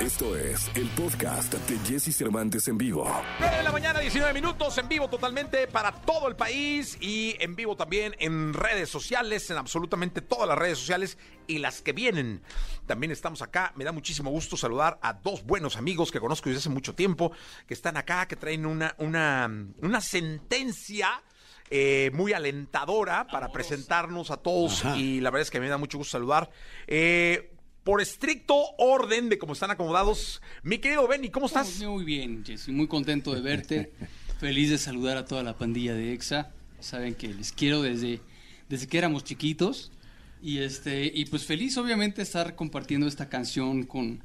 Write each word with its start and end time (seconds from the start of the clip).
Esto 0.00 0.34
es 0.34 0.70
el 0.76 0.88
podcast 0.90 1.52
de 1.52 1.78
Jesse 1.86 2.16
Cervantes 2.16 2.66
en 2.68 2.78
vivo. 2.78 3.06
9 3.38 3.56
de 3.58 3.62
la 3.62 3.70
mañana, 3.70 4.00
19 4.00 4.32
minutos, 4.32 4.78
en 4.78 4.88
vivo 4.88 5.08
totalmente 5.10 5.66
para 5.66 5.92
todo 5.92 6.26
el 6.28 6.36
país 6.36 6.96
y 7.02 7.36
en 7.38 7.54
vivo 7.54 7.76
también 7.76 8.16
en 8.18 8.54
redes 8.54 8.88
sociales, 8.88 9.50
en 9.50 9.58
absolutamente 9.58 10.22
todas 10.22 10.48
las 10.48 10.56
redes 10.56 10.78
sociales 10.78 11.18
y 11.46 11.58
las 11.58 11.82
que 11.82 11.92
vienen. 11.92 12.42
También 12.86 13.10
estamos 13.12 13.42
acá. 13.42 13.74
Me 13.76 13.84
da 13.84 13.92
muchísimo 13.92 14.30
gusto 14.30 14.56
saludar 14.56 14.98
a 15.02 15.12
dos 15.12 15.44
buenos 15.44 15.76
amigos 15.76 16.10
que 16.10 16.18
conozco 16.18 16.48
desde 16.48 16.60
hace 16.60 16.70
mucho 16.70 16.94
tiempo, 16.94 17.32
que 17.66 17.74
están 17.74 17.98
acá, 17.98 18.26
que 18.26 18.36
traen 18.36 18.64
una, 18.64 18.94
una, 18.98 19.50
una 19.82 20.00
sentencia. 20.00 21.22
eh, 21.72 22.10
muy 22.14 22.32
alentadora 22.32 23.28
para 23.28 23.52
presentarnos 23.52 24.32
a 24.32 24.38
todos 24.38 24.82
y 24.96 25.20
la 25.20 25.30
verdad 25.30 25.42
es 25.42 25.50
que 25.52 25.60
me 25.60 25.68
da 25.68 25.78
mucho 25.78 25.98
gusto 25.98 26.12
saludar. 26.12 26.50
Eh, 26.88 27.52
por 27.90 28.00
estricto 28.00 28.54
orden 28.78 29.28
de 29.28 29.36
cómo 29.36 29.52
están 29.52 29.72
acomodados, 29.72 30.40
mi 30.62 30.78
querido 30.78 31.08
Benny, 31.08 31.28
¿cómo 31.28 31.46
estás? 31.46 31.82
Muy 31.82 32.04
bien, 32.04 32.44
Jesse, 32.46 32.68
muy 32.68 32.86
contento 32.86 33.34
de 33.34 33.40
verte. 33.40 33.90
Feliz 34.38 34.70
de 34.70 34.78
saludar 34.78 35.16
a 35.16 35.24
toda 35.24 35.42
la 35.42 35.56
pandilla 35.58 35.92
de 35.94 36.12
EXA. 36.12 36.52
Saben 36.78 37.16
que 37.16 37.34
les 37.34 37.50
quiero 37.50 37.82
desde, 37.82 38.20
desde 38.68 38.86
que 38.86 38.96
éramos 38.96 39.24
chiquitos. 39.24 39.90
Y, 40.40 40.58
este, 40.58 41.10
y 41.12 41.24
pues 41.24 41.44
feliz, 41.44 41.76
obviamente, 41.78 42.22
estar 42.22 42.54
compartiendo 42.54 43.08
esta 43.08 43.28
canción 43.28 43.82
con, 43.82 44.22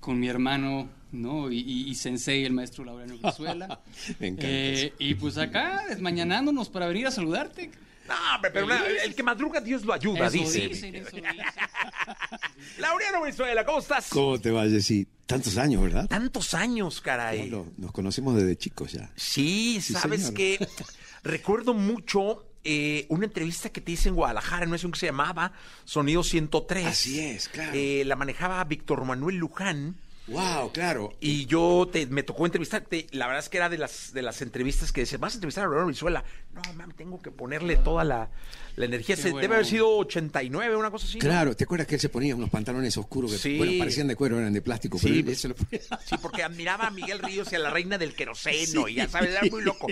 con 0.00 0.18
mi 0.18 0.28
hermano, 0.28 0.88
¿no? 1.12 1.52
Y, 1.52 1.58
y- 1.58 1.90
y 1.90 1.94
Sensei, 1.96 2.46
el 2.46 2.54
maestro 2.54 2.82
Laureano 2.86 3.18
Brizuela. 3.18 3.78
Me 4.20 4.28
encanta 4.28 4.48
Eh, 4.48 4.94
y 4.98 5.16
pues 5.16 5.36
acá, 5.36 5.84
desmañanándonos 5.90 6.70
para 6.70 6.86
venir 6.86 7.06
a 7.08 7.10
saludarte. 7.10 7.70
No, 8.08 8.14
hombre, 8.34 8.50
pero 8.50 8.66
una- 8.66 8.84
el 8.86 9.14
que 9.14 9.22
madruga, 9.22 9.60
Dios 9.60 9.84
lo 9.84 9.92
ayuda, 9.92 10.26
Eso 10.26 10.30
dice. 10.38 10.68
dicen, 10.68 10.94
eso 10.96 11.10
dicen. 11.16 11.24
Laureano 12.78 13.20
Brizuela, 13.22 13.64
¿cómo 13.64 13.78
estás? 13.78 14.08
¿Cómo 14.10 14.40
te 14.40 14.50
va, 14.50 14.64
Jessy? 14.68 15.06
Tantos 15.26 15.56
años, 15.56 15.82
¿verdad? 15.82 16.06
Tantos 16.08 16.52
años, 16.54 17.00
caray. 17.00 17.38
Bueno, 17.50 17.72
nos 17.76 17.92
conocemos 17.92 18.34
desde 18.34 18.56
chicos 18.56 18.92
ya. 18.92 19.10
Sí, 19.16 19.80
Sí, 19.80 19.92
sabes 19.94 20.20
señor. 20.20 20.34
que 20.34 20.68
recuerdo 21.22 21.74
mucho 21.74 22.44
eh, 22.64 23.06
una 23.08 23.26
entrevista 23.26 23.70
que 23.70 23.80
te 23.80 23.92
hice 23.92 24.08
en 24.08 24.14
Guadalajara, 24.14 24.66
no 24.66 24.74
es 24.74 24.84
un 24.84 24.92
que 24.92 24.98
se 25.00 25.06
llamaba 25.06 25.52
Sonido 25.84 26.22
103. 26.22 26.86
Así 26.86 27.20
es, 27.20 27.48
claro. 27.48 27.72
Eh, 27.74 28.02
la 28.04 28.16
manejaba 28.16 28.62
Víctor 28.64 29.04
Manuel 29.04 29.36
Luján. 29.36 29.96
Wow, 30.32 30.72
claro. 30.72 31.12
Y 31.20 31.46
yo 31.46 31.88
te, 31.92 32.06
me 32.06 32.22
tocó 32.22 32.46
entrevistarte. 32.46 33.06
La 33.12 33.26
verdad 33.26 33.40
es 33.42 33.48
que 33.48 33.58
era 33.58 33.68
de 33.68 33.78
las, 33.78 34.12
de 34.12 34.22
las 34.22 34.40
entrevistas 34.42 34.92
que 34.92 35.02
decías, 35.02 35.20
vas 35.20 35.34
a 35.34 35.36
entrevistar 35.36 35.62
a 35.64 35.66
Laureano 35.66 35.86
Brizuela. 35.86 36.24
No, 36.54 36.60
mami, 36.74 36.92
tengo 36.94 37.20
que 37.20 37.30
ponerle 37.30 37.76
toda 37.76 38.04
la, 38.04 38.30
la 38.76 38.84
energía. 38.84 39.16
Se- 39.16 39.28
debe 39.32 39.54
haber 39.54 39.66
sido 39.66 39.96
89, 39.98 40.76
una 40.76 40.90
cosa 40.90 41.06
así. 41.06 41.18
¿no? 41.18 41.20
Claro, 41.22 41.54
¿te 41.56 41.64
acuerdas 41.64 41.86
que 41.86 41.94
él 41.96 42.00
se 42.00 42.08
ponía 42.08 42.34
unos 42.34 42.50
pantalones 42.50 42.96
oscuros 42.96 43.32
que 43.32 43.38
Sí. 43.38 43.58
bueno, 43.58 43.72
parecían 43.78 44.08
de 44.08 44.16
cuero, 44.16 44.38
eran 44.38 44.52
de 44.52 44.62
plástico, 44.62 44.98
Sí, 44.98 45.06
pero 45.06 45.18
él 45.18 45.24
pues- 45.24 45.40
se 45.40 45.48
lo 45.48 45.54
ponía. 45.54 45.80
Sí, 46.06 46.16
porque 46.20 46.42
admiraba 46.42 46.86
a 46.86 46.90
Miguel 46.90 47.18
Ríos 47.20 47.52
y 47.52 47.56
a 47.56 47.58
la 47.58 47.70
reina 47.70 47.98
del 47.98 48.14
queroseno, 48.14 48.88
y 48.88 48.94
ya 48.94 49.08
sabes, 49.08 49.30
era 49.30 49.42
muy 49.50 49.62
loco. 49.62 49.86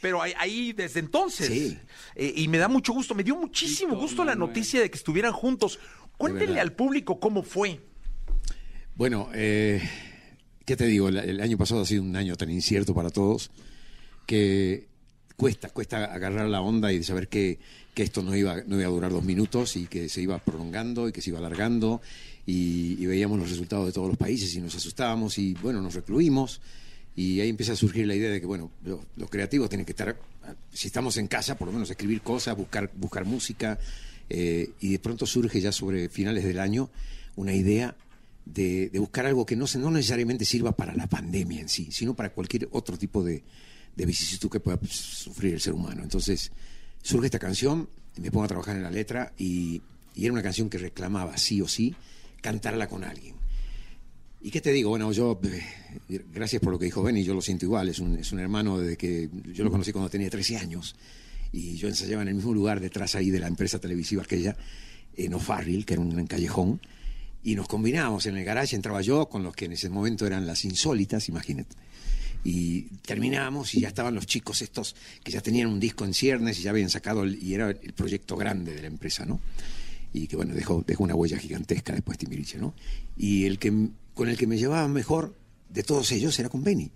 Pero 0.00 0.22
ahí, 0.22 0.32
ahí 0.38 0.72
desde 0.72 1.00
entonces, 1.00 1.46
Sí. 1.48 1.78
eh, 2.14 2.32
y 2.36 2.48
me 2.48 2.58
da 2.58 2.68
mucho 2.68 2.92
gusto, 2.92 3.14
me 3.14 3.24
dio 3.24 3.36
muchísimo 3.36 3.96
gusto 3.96 4.24
la 4.24 4.34
noticia 4.34 4.80
de 4.80 4.90
que 4.90 4.96
estuvieran 4.98 5.32
juntos. 5.32 5.78
Cuéntenle 6.18 6.60
al 6.60 6.72
público 6.72 7.20
cómo 7.20 7.42
fue. 7.42 7.80
Bueno, 8.96 9.28
eh, 9.34 9.82
¿qué 10.64 10.74
te 10.74 10.86
digo? 10.86 11.10
El, 11.10 11.40
año 11.42 11.58
pasado 11.58 11.82
ha 11.82 11.84
sido 11.84 12.02
un 12.02 12.16
año 12.16 12.34
tan 12.34 12.50
incierto 12.50 12.94
para 12.94 13.10
todos 13.10 13.50
que 14.24 14.86
cuesta, 15.36 15.68
cuesta 15.68 16.06
agarrar 16.06 16.48
la 16.48 16.62
onda 16.62 16.90
y 16.94 17.02
saber 17.02 17.28
que, 17.28 17.58
que 17.92 18.02
esto 18.02 18.22
no 18.22 18.34
iba, 18.34 18.62
no 18.66 18.76
iba 18.76 18.86
a 18.86 18.90
durar 18.90 19.12
dos 19.12 19.22
minutos 19.22 19.76
y 19.76 19.86
que 19.86 20.08
se 20.08 20.22
iba 20.22 20.38
prolongando 20.38 21.10
y 21.10 21.12
que 21.12 21.20
se 21.20 21.28
iba 21.28 21.38
alargando 21.40 22.00
y, 22.46 22.96
y 22.98 23.04
veíamos 23.04 23.38
los 23.38 23.50
resultados 23.50 23.84
de 23.84 23.92
todos 23.92 24.08
los 24.08 24.16
países 24.16 24.54
y 24.54 24.62
nos 24.62 24.74
asustábamos 24.74 25.36
y 25.36 25.52
bueno, 25.60 25.82
nos 25.82 25.92
recluimos 25.94 26.62
y 27.14 27.40
ahí 27.40 27.50
empieza 27.50 27.74
a 27.74 27.76
surgir 27.76 28.06
la 28.06 28.14
idea 28.14 28.30
de 28.30 28.40
que 28.40 28.46
bueno, 28.46 28.70
los, 28.82 29.00
los 29.16 29.28
creativos 29.28 29.68
tienen 29.68 29.84
que 29.84 29.92
estar, 29.92 30.18
si 30.72 30.86
estamos 30.86 31.18
en 31.18 31.28
casa, 31.28 31.58
por 31.58 31.66
lo 31.66 31.72
menos 31.72 31.90
escribir 31.90 32.22
cosas, 32.22 32.56
buscar, 32.56 32.90
buscar 32.94 33.26
música 33.26 33.78
eh, 34.30 34.70
y 34.80 34.92
de 34.92 34.98
pronto 35.00 35.26
surge 35.26 35.60
ya 35.60 35.70
sobre 35.70 36.08
finales 36.08 36.44
del 36.44 36.58
año 36.58 36.88
una 37.36 37.52
idea 37.52 37.94
de, 38.46 38.90
buscar 38.94 39.26
algo 39.26 39.44
que 39.44 39.56
no, 39.56 39.66
se, 39.66 39.78
no 39.78 39.90
necesariamente 39.90 40.44
sirva 40.44 40.72
para 40.72 40.94
la 40.94 41.06
pandemia 41.06 41.60
en 41.60 41.68
sí, 41.68 41.88
sino 41.90 42.14
para 42.14 42.30
cualquier 42.30 42.68
otro 42.72 42.96
tipo 42.96 43.22
de, 43.22 43.42
de 43.94 44.06
vicisitud 44.06 44.48
que 44.48 44.60
pueda 44.60 44.78
sufrir 44.88 45.54
el 45.54 45.60
ser 45.60 45.74
humano. 45.74 46.02
Entonces 46.02 46.50
surge 47.02 47.26
esta 47.26 47.38
canción, 47.38 47.88
me 48.16 48.30
pongo 48.30 48.44
a 48.44 48.48
trabajar 48.48 48.76
en 48.76 48.82
la 48.82 48.90
letra 48.90 49.32
y, 49.36 49.82
y 50.14 50.24
era 50.24 50.32
una 50.32 50.42
canción 50.42 50.70
que 50.70 50.78
reclamaba 50.78 51.36
sí 51.36 51.60
o 51.60 51.68
sí 51.68 51.94
cantarla 52.40 52.88
con 52.88 53.04
alguien. 53.04 53.34
¿Y 54.40 54.50
qué 54.50 54.60
te 54.60 54.70
digo? 54.70 54.90
Bueno, 54.90 55.10
yo, 55.12 55.40
eh, 56.08 56.24
gracias 56.32 56.62
por 56.62 56.72
lo 56.72 56.78
que 56.78 56.84
dijo 56.84 57.02
Benny, 57.02 57.24
yo 57.24 57.34
lo 57.34 57.42
siento 57.42 57.64
igual, 57.64 57.88
es 57.88 57.98
un, 57.98 58.16
es 58.16 58.30
un 58.32 58.38
hermano 58.38 58.78
desde 58.78 58.96
que 58.96 59.28
yo 59.52 59.64
lo 59.64 59.72
conocí 59.72 59.92
cuando 59.92 60.08
tenía 60.08 60.30
13 60.30 60.58
años 60.58 60.94
y 61.52 61.76
yo 61.76 61.88
ensayaba 61.88 62.22
en 62.22 62.28
el 62.28 62.34
mismo 62.34 62.54
lugar 62.54 62.80
detrás 62.80 63.16
ahí 63.16 63.30
de 63.30 63.40
la 63.40 63.48
empresa 63.48 63.80
televisiva 63.80 64.22
aquella, 64.22 64.56
en 65.16 65.34
O'Farrill, 65.34 65.84
que 65.84 65.94
era 65.94 66.02
un 66.02 66.10
gran 66.10 66.26
callejón, 66.26 66.80
y 67.46 67.54
nos 67.54 67.68
combinábamos 67.68 68.26
en 68.26 68.36
el 68.36 68.44
garage, 68.44 68.74
entraba 68.74 69.00
yo 69.02 69.28
con 69.28 69.42
los 69.44 69.54
que 69.54 69.66
en 69.66 69.72
ese 69.72 69.88
momento 69.88 70.26
eran 70.26 70.46
las 70.46 70.64
insólitas, 70.64 71.28
imagínate. 71.28 71.76
Y 72.44 72.82
terminábamos 73.06 73.74
y 73.74 73.80
ya 73.80 73.88
estaban 73.88 74.14
los 74.14 74.26
chicos 74.26 74.62
estos 74.62 74.94
que 75.22 75.32
ya 75.32 75.40
tenían 75.40 75.68
un 75.68 75.78
disco 75.80 76.04
en 76.04 76.12
ciernes 76.12 76.58
y 76.58 76.62
ya 76.62 76.70
habían 76.70 76.90
sacado, 76.90 77.22
el- 77.22 77.42
y 77.42 77.54
era 77.54 77.70
el 77.70 77.92
proyecto 77.92 78.36
grande 78.36 78.74
de 78.74 78.80
la 78.82 78.88
empresa, 78.88 79.24
¿no? 79.24 79.40
Y 80.12 80.26
que 80.26 80.36
bueno, 80.36 80.54
dejó, 80.54 80.82
dejó 80.86 81.04
una 81.04 81.14
huella 81.14 81.38
gigantesca 81.38 81.92
después 81.92 82.18
Timbiriche, 82.18 82.58
¿no? 82.58 82.74
Y 83.16 83.44
el 83.44 83.58
que, 83.58 83.72
con 84.14 84.28
el 84.28 84.36
que 84.36 84.46
me 84.46 84.58
llevaba 84.58 84.86
mejor 84.88 85.36
de 85.68 85.82
todos 85.82 86.10
ellos 86.12 86.38
era 86.38 86.48
con 86.48 86.64
Benny. 86.64 86.90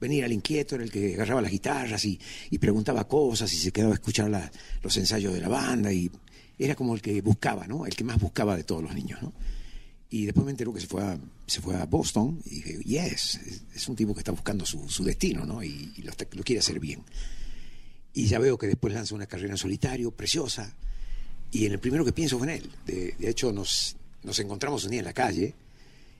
Benny 0.00 0.18
era 0.18 0.26
el 0.26 0.32
inquieto, 0.32 0.74
era 0.74 0.84
el 0.84 0.90
que 0.90 1.14
agarraba 1.14 1.40
las 1.40 1.50
guitarras 1.50 2.04
y, 2.04 2.18
y 2.50 2.58
preguntaba 2.58 3.06
cosas 3.08 3.52
y 3.52 3.56
se 3.56 3.72
quedaba 3.72 3.92
a 3.92 3.94
escuchar 3.94 4.28
la- 4.30 4.50
los 4.82 4.96
ensayos 4.96 5.32
de 5.32 5.40
la 5.40 5.48
banda 5.48 5.92
y 5.92 6.10
era 6.58 6.74
como 6.74 6.94
el 6.94 7.00
que 7.02 7.20
buscaba, 7.22 7.66
¿no? 7.66 7.86
El 7.86 7.94
que 7.96 8.04
más 8.04 8.18
buscaba 8.20 8.56
de 8.56 8.64
todos 8.64 8.82
los 8.82 8.94
niños, 8.94 9.22
¿no? 9.22 9.32
Y 10.14 10.26
después 10.26 10.44
me 10.44 10.52
enteró 10.52 10.72
que 10.72 10.80
se 10.80 10.86
fue 10.86 11.02
a, 11.02 11.18
se 11.46 11.60
fue 11.60 11.74
a 11.76 11.86
Boston 11.86 12.40
y 12.44 12.56
dije, 12.62 12.78
yes, 12.84 13.34
es, 13.46 13.62
es 13.74 13.88
un 13.88 13.96
tipo 13.96 14.14
que 14.14 14.20
está 14.20 14.30
buscando 14.30 14.64
su, 14.64 14.88
su 14.88 15.02
destino, 15.02 15.44
¿no? 15.44 15.60
Y, 15.62 15.92
y 15.96 16.02
lo, 16.02 16.10
está- 16.12 16.26
lo 16.32 16.42
quiere 16.44 16.60
hacer 16.60 16.78
bien. 16.78 17.02
Y 18.12 18.26
ya 18.26 18.38
veo 18.38 18.56
que 18.56 18.68
después 18.68 18.94
lanza 18.94 19.16
una 19.16 19.26
carrera 19.26 19.54
en 19.54 19.58
solitario, 19.58 20.12
preciosa. 20.12 20.72
Y 21.50 21.66
en 21.66 21.72
el 21.72 21.80
primero 21.80 22.04
que 22.04 22.12
pienso 22.12 22.38
fue 22.38 22.46
en 22.46 22.62
él. 22.62 22.70
De, 22.86 23.14
de 23.18 23.28
hecho, 23.28 23.52
nos, 23.52 23.96
nos 24.22 24.38
encontramos 24.38 24.84
un 24.84 24.90
día 24.92 25.00
en 25.00 25.04
la 25.06 25.12
calle 25.12 25.52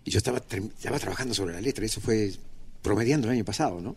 y 0.05 0.11
yo 0.11 0.19
estaba, 0.19 0.39
estaba 0.39 0.99
trabajando 0.99 1.33
sobre 1.33 1.55
la 1.55 1.61
letra. 1.61 1.85
Eso 1.85 2.01
fue 2.01 2.33
promediando 2.83 3.29
el 3.29 3.35
año 3.35 3.45
pasado, 3.45 3.81
¿no? 3.81 3.95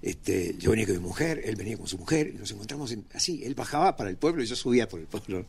Este, 0.00 0.54
yo 0.58 0.70
venía 0.70 0.86
con 0.86 0.96
mi 0.96 1.02
mujer, 1.02 1.42
él 1.44 1.56
venía 1.56 1.76
con 1.78 1.86
su 1.86 1.96
mujer, 1.98 2.32
y 2.34 2.38
nos 2.38 2.50
encontramos 2.50 2.90
en- 2.92 3.04
así. 3.14 3.42
Él 3.44 3.54
bajaba 3.54 3.96
para 3.96 4.08
el 4.10 4.16
pueblo 4.16 4.42
y 4.42 4.46
yo 4.46 4.56
subía 4.56 4.88
por 4.88 5.00
el 5.00 5.06
pueblo. 5.06 5.44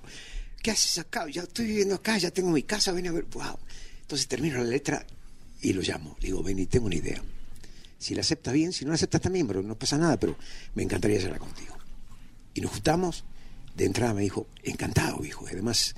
¿Qué 0.65 0.71
haces 0.71 0.97
acá? 0.97 1.27
Ya 1.29 1.43
estoy 1.43 1.67
viviendo 1.67 1.93
acá, 1.93 2.17
ya 2.17 2.31
tengo 2.31 2.49
mi 2.49 2.63
casa, 2.63 2.91
ven 2.91 3.05
a 3.05 3.11
ver. 3.11 3.25
¡Wow! 3.25 3.59
Entonces 4.01 4.27
termino 4.27 4.57
la 4.57 4.63
letra 4.63 5.05
y 5.61 5.73
lo 5.73 5.83
llamo. 5.83 6.17
Le 6.21 6.29
digo, 6.29 6.41
ven 6.41 6.65
tengo 6.65 6.87
una 6.87 6.95
idea. 6.95 7.21
Si 7.99 8.15
la 8.15 8.21
aceptas 8.21 8.51
bien, 8.51 8.73
si 8.73 8.83
no 8.83 8.89
la 8.89 8.95
aceptas 8.95 9.21
también, 9.21 9.45
pero 9.45 9.61
no 9.61 9.77
pasa 9.77 9.95
nada, 9.99 10.19
pero 10.19 10.35
me 10.73 10.81
encantaría 10.81 11.19
hacerla 11.19 11.37
contigo. 11.37 11.77
Y 12.55 12.61
nos 12.61 12.71
juntamos. 12.71 13.25
De 13.75 13.85
entrada 13.85 14.15
me 14.15 14.23
dijo, 14.23 14.47
encantado, 14.63 15.23
hijo. 15.23 15.45
Además, 15.47 15.93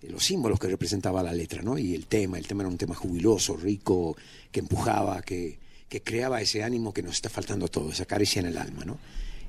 eh, 0.00 0.08
los 0.08 0.24
símbolos 0.24 0.60
que 0.60 0.68
representaba 0.68 1.20
la 1.20 1.32
letra, 1.32 1.62
¿no? 1.62 1.76
Y 1.76 1.92
el 1.92 2.06
tema, 2.06 2.38
el 2.38 2.46
tema 2.46 2.62
era 2.62 2.68
un 2.68 2.78
tema 2.78 2.94
jubiloso, 2.94 3.56
rico, 3.56 4.16
que 4.52 4.60
empujaba, 4.60 5.22
que, 5.22 5.58
que 5.88 6.02
creaba 6.02 6.40
ese 6.40 6.62
ánimo 6.62 6.94
que 6.94 7.02
nos 7.02 7.16
está 7.16 7.30
faltando 7.30 7.66
a 7.66 7.68
todos, 7.68 7.94
esa 7.94 8.06
caricia 8.06 8.38
en 8.38 8.46
el 8.46 8.58
alma, 8.58 8.84
¿no? 8.84 8.96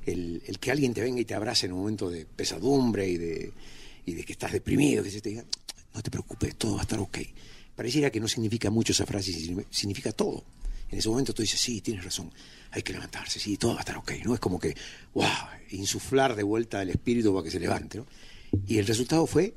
El, 0.04 0.42
el 0.44 0.58
que 0.58 0.72
alguien 0.72 0.92
te 0.92 1.02
venga 1.02 1.20
y 1.20 1.24
te 1.24 1.34
abrace 1.34 1.66
en 1.66 1.72
un 1.72 1.78
momento 1.78 2.10
de 2.10 2.26
pesadumbre 2.26 3.08
y 3.08 3.16
de, 3.16 3.52
y 4.06 4.14
de 4.14 4.24
que 4.24 4.32
estás 4.32 4.52
deprimido, 4.52 5.02
que 5.02 5.10
se 5.10 5.20
te 5.20 5.28
diga, 5.30 5.44
no 5.94 6.02
te 6.02 6.10
preocupes, 6.10 6.56
todo 6.56 6.74
va 6.76 6.80
a 6.80 6.82
estar 6.82 6.98
ok. 6.98 7.18
Pareciera 7.74 8.10
que 8.10 8.20
no 8.20 8.28
significa 8.28 8.70
mucho 8.70 8.92
esa 8.92 9.04
frase, 9.04 9.32
signi- 9.32 9.66
significa 9.70 10.12
todo. 10.12 10.44
En 10.90 10.98
ese 10.98 11.08
momento 11.08 11.34
tú 11.34 11.42
dices, 11.42 11.60
sí, 11.60 11.80
tienes 11.80 12.04
razón, 12.04 12.32
hay 12.70 12.82
que 12.82 12.92
levantarse, 12.92 13.38
sí, 13.40 13.56
todo 13.56 13.72
va 13.72 13.78
a 13.78 13.80
estar 13.80 13.96
ok, 13.96 14.12
¿no? 14.24 14.34
Es 14.34 14.40
como 14.40 14.58
que, 14.60 14.74
wow, 15.14 15.26
insuflar 15.70 16.36
de 16.36 16.44
vuelta 16.44 16.80
el 16.80 16.90
espíritu 16.90 17.32
para 17.34 17.44
que 17.44 17.50
se 17.50 17.58
levante, 17.60 17.98
¿no? 17.98 18.06
Y 18.66 18.78
el 18.78 18.86
resultado 18.86 19.26
fue, 19.26 19.52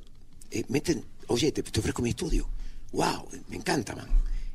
eh, 0.51 0.63
meten, 0.69 1.05
oye, 1.27 1.51
te, 1.51 1.61
te 1.61 1.79
ofrezco 1.79 2.01
mi 2.01 2.09
estudio, 2.09 2.49
wow, 2.91 3.29
me 3.47 3.55
encanta, 3.57 3.95
man. 3.95 4.07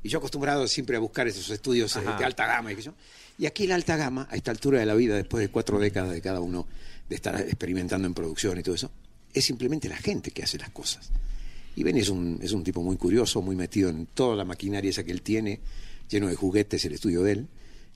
Y 0.02 0.08
yo 0.08 0.18
acostumbrado 0.18 0.66
siempre 0.66 0.96
a 0.96 1.00
buscar 1.00 1.28
esos 1.28 1.48
estudios 1.48 1.94
eh, 1.96 2.00
de 2.18 2.24
alta 2.24 2.46
gama, 2.46 2.72
y, 2.72 2.82
yo. 2.82 2.92
y 3.38 3.46
aquí 3.46 3.66
la 3.68 3.76
alta 3.76 3.96
gama, 3.96 4.26
a 4.30 4.34
esta 4.36 4.50
altura 4.50 4.80
de 4.80 4.86
la 4.86 4.94
vida, 4.94 5.14
después 5.16 5.40
de 5.40 5.48
cuatro 5.48 5.78
décadas 5.78 6.10
de 6.12 6.20
cada 6.20 6.40
uno 6.40 6.66
de 7.08 7.14
estar 7.14 7.40
experimentando 7.40 8.06
en 8.08 8.14
producción 8.14 8.58
y 8.58 8.62
todo 8.62 8.74
eso, 8.74 8.90
es 9.34 9.44
simplemente 9.44 9.88
la 9.88 9.96
gente 9.96 10.30
que 10.30 10.42
hace 10.42 10.56
las 10.58 10.70
cosas. 10.70 11.10
Y 11.76 11.82
Ben 11.82 11.96
es 11.96 12.08
un, 12.08 12.38
es 12.40 12.52
un 12.52 12.62
tipo 12.62 12.82
muy 12.82 12.96
curioso, 12.96 13.42
muy 13.42 13.56
metido 13.56 13.90
en 13.90 14.06
toda 14.06 14.36
la 14.36 14.44
maquinaria 14.44 14.90
esa 14.90 15.04
que 15.04 15.10
él 15.10 15.22
tiene, 15.22 15.60
lleno 16.08 16.28
de 16.28 16.36
juguetes 16.36 16.84
el 16.84 16.92
estudio 16.92 17.22
de 17.22 17.32
él, 17.32 17.48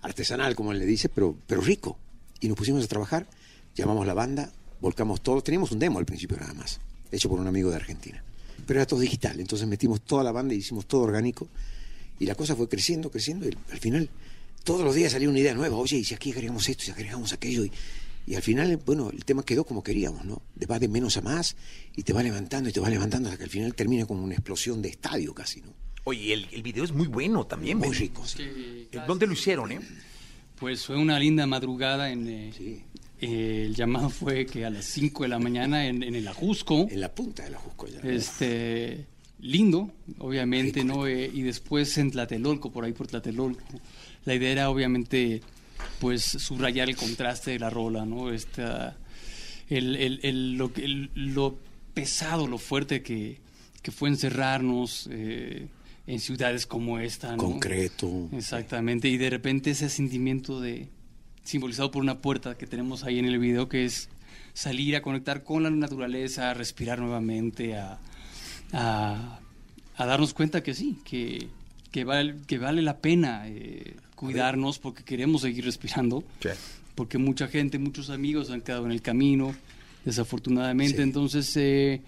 artesanal 0.02 0.56
como 0.56 0.72
él 0.72 0.80
le 0.80 0.86
dice, 0.86 1.08
pero, 1.08 1.36
pero 1.46 1.60
rico. 1.60 1.96
Y 2.40 2.48
nos 2.48 2.56
pusimos 2.56 2.84
a 2.84 2.88
trabajar, 2.88 3.28
llamamos 3.74 4.06
la 4.06 4.14
banda, 4.14 4.52
volcamos 4.80 5.22
todo, 5.22 5.42
teníamos 5.42 5.70
un 5.70 5.78
demo 5.78 5.98
al 5.98 6.06
principio 6.06 6.36
nada 6.36 6.54
más, 6.54 6.80
hecho 7.12 7.28
por 7.28 7.38
un 7.38 7.46
amigo 7.46 7.70
de 7.70 7.76
Argentina. 7.76 8.22
Pero 8.66 8.80
era 8.80 8.86
todo 8.86 9.00
digital, 9.00 9.38
entonces 9.38 9.66
metimos 9.68 10.00
toda 10.00 10.24
la 10.24 10.32
banda 10.32 10.54
y 10.54 10.58
hicimos 10.58 10.86
todo 10.86 11.02
orgánico 11.02 11.48
Y 12.18 12.26
la 12.26 12.34
cosa 12.34 12.56
fue 12.56 12.68
creciendo, 12.68 13.10
creciendo, 13.10 13.48
y 13.48 13.56
al 13.70 13.78
final 13.78 14.10
todos 14.64 14.84
los 14.84 14.94
días 14.94 15.12
salía 15.12 15.28
una 15.28 15.38
idea 15.38 15.54
nueva. 15.54 15.76
Oye, 15.76 15.98
y 15.98 16.04
si 16.04 16.14
aquí 16.14 16.32
agregamos 16.32 16.68
esto, 16.68 16.84
si 16.84 16.90
agregamos 16.90 17.32
aquello. 17.32 17.64
Y 18.28 18.34
al 18.34 18.42
final, 18.42 18.76
bueno, 18.84 19.10
el 19.10 19.24
tema 19.24 19.42
quedó 19.42 19.64
como 19.64 19.82
queríamos, 19.82 20.24
¿no? 20.24 20.42
De 20.54 20.66
va 20.66 20.78
de 20.78 20.88
menos 20.88 21.16
a 21.16 21.22
más 21.22 21.56
y 21.96 22.02
te 22.02 22.12
va 22.12 22.22
levantando 22.22 22.68
y 22.68 22.72
te 22.72 22.80
va 22.80 22.90
levantando 22.90 23.28
hasta 23.28 23.38
que 23.38 23.44
al 23.44 23.50
final 23.50 23.74
termina 23.74 24.04
como 24.06 24.22
una 24.22 24.34
explosión 24.34 24.82
de 24.82 24.90
estadio 24.90 25.32
casi, 25.34 25.60
¿no? 25.62 25.72
Oye, 26.04 26.32
el, 26.32 26.46
el 26.52 26.62
video 26.62 26.84
es 26.84 26.92
muy 26.92 27.06
bueno 27.06 27.46
también. 27.46 27.78
Muy 27.78 27.88
Ben. 27.90 27.98
rico, 27.98 28.26
sí. 28.26 28.38
Sí, 28.38 28.88
Eh, 28.92 28.98
¿Dónde 29.06 29.26
lo 29.26 29.32
hicieron, 29.32 29.72
eh? 29.72 29.80
Pues 30.58 30.84
fue 30.86 30.96
una 30.96 31.18
linda 31.18 31.46
madrugada 31.46 32.10
en... 32.10 32.26
eh, 32.28 32.52
Sí. 32.56 32.82
eh, 33.20 33.64
el 33.66 33.74
llamado 33.74 34.08
fue 34.10 34.46
que 34.46 34.64
a 34.64 34.70
las 34.70 34.84
5 34.86 35.22
de 35.24 35.28
la 35.28 35.38
mañana 35.38 35.86
en, 35.86 36.02
en 36.02 36.14
el 36.14 36.26
Ajusco. 36.28 36.86
En 36.90 37.00
la 37.00 37.14
punta 37.14 37.44
de 37.44 37.50
la 37.50 37.58
Jusco 37.58 37.86
ya. 37.88 38.00
Este, 38.00 39.06
lindo, 39.40 39.90
obviamente, 40.18 40.82
¿no? 40.84 41.06
Eh, 41.06 41.30
y 41.32 41.42
después 41.42 41.96
en 41.98 42.10
Tlatelolco, 42.10 42.70
por 42.72 42.84
ahí 42.84 42.92
por 42.92 43.06
Tlatelolco. 43.06 43.62
La 44.24 44.34
idea 44.34 44.50
era, 44.50 44.70
obviamente, 44.70 45.42
pues 46.00 46.22
subrayar 46.22 46.88
el 46.88 46.96
contraste 46.96 47.52
de 47.52 47.58
la 47.58 47.70
rola, 47.70 48.04
¿no? 48.04 48.30
Esta, 48.30 48.96
el, 49.68 49.96
el- 49.96 50.20
el- 50.22 50.56
lo, 51.34 51.58
pesado, 51.94 52.46
lo 52.46 52.58
fuerte 52.58 53.02
que, 53.02 53.38
que 53.82 53.90
fue 53.90 54.08
encerrarnos 54.08 55.08
eh, 55.10 55.68
en 56.06 56.20
ciudades 56.20 56.66
como 56.66 56.98
esta, 56.98 57.32
¿no? 57.32 57.38
Concreto. 57.38 58.28
Exactamente, 58.32 59.08
y 59.08 59.16
de 59.16 59.30
repente 59.30 59.70
ese 59.72 59.88
sentimiento 59.88 60.60
de 60.60 60.88
simbolizado 61.42 61.90
por 61.90 62.02
una 62.02 62.18
puerta 62.18 62.56
que 62.58 62.66
tenemos 62.66 63.04
ahí 63.04 63.18
en 63.18 63.24
el 63.24 63.38
video 63.38 63.68
que 63.68 63.84
es 63.86 64.08
salir 64.54 64.94
a 64.96 65.02
conectar 65.02 65.44
con 65.44 65.62
la 65.62 65.70
naturaleza, 65.70 66.50
a 66.50 66.54
respirar 66.54 66.98
nuevamente, 67.00 67.76
a, 67.76 67.98
a, 68.72 69.40
a 69.96 70.06
darnos 70.06 70.34
cuenta 70.34 70.62
que 70.62 70.74
sí, 70.74 70.98
que, 71.04 71.48
que, 71.90 72.04
val- 72.04 72.36
que 72.46 72.58
vale 72.58 72.82
la 72.82 72.98
pena 72.98 73.44
eh, 73.46 73.94
cuidarnos 74.14 74.78
porque 74.78 75.04
queremos 75.04 75.42
seguir 75.42 75.64
respirando, 75.64 76.22
Sí. 76.40 76.48
porque 76.94 77.18
mucha 77.18 77.48
gente, 77.48 77.78
muchos 77.78 78.10
amigos 78.10 78.50
han 78.50 78.60
quedado 78.60 78.86
en 78.86 78.92
el 78.92 79.02
camino, 79.02 79.54
desafortunadamente, 80.04 80.96
Sí. 80.96 81.02
entonces... 81.02 81.56
eh, 81.56 82.02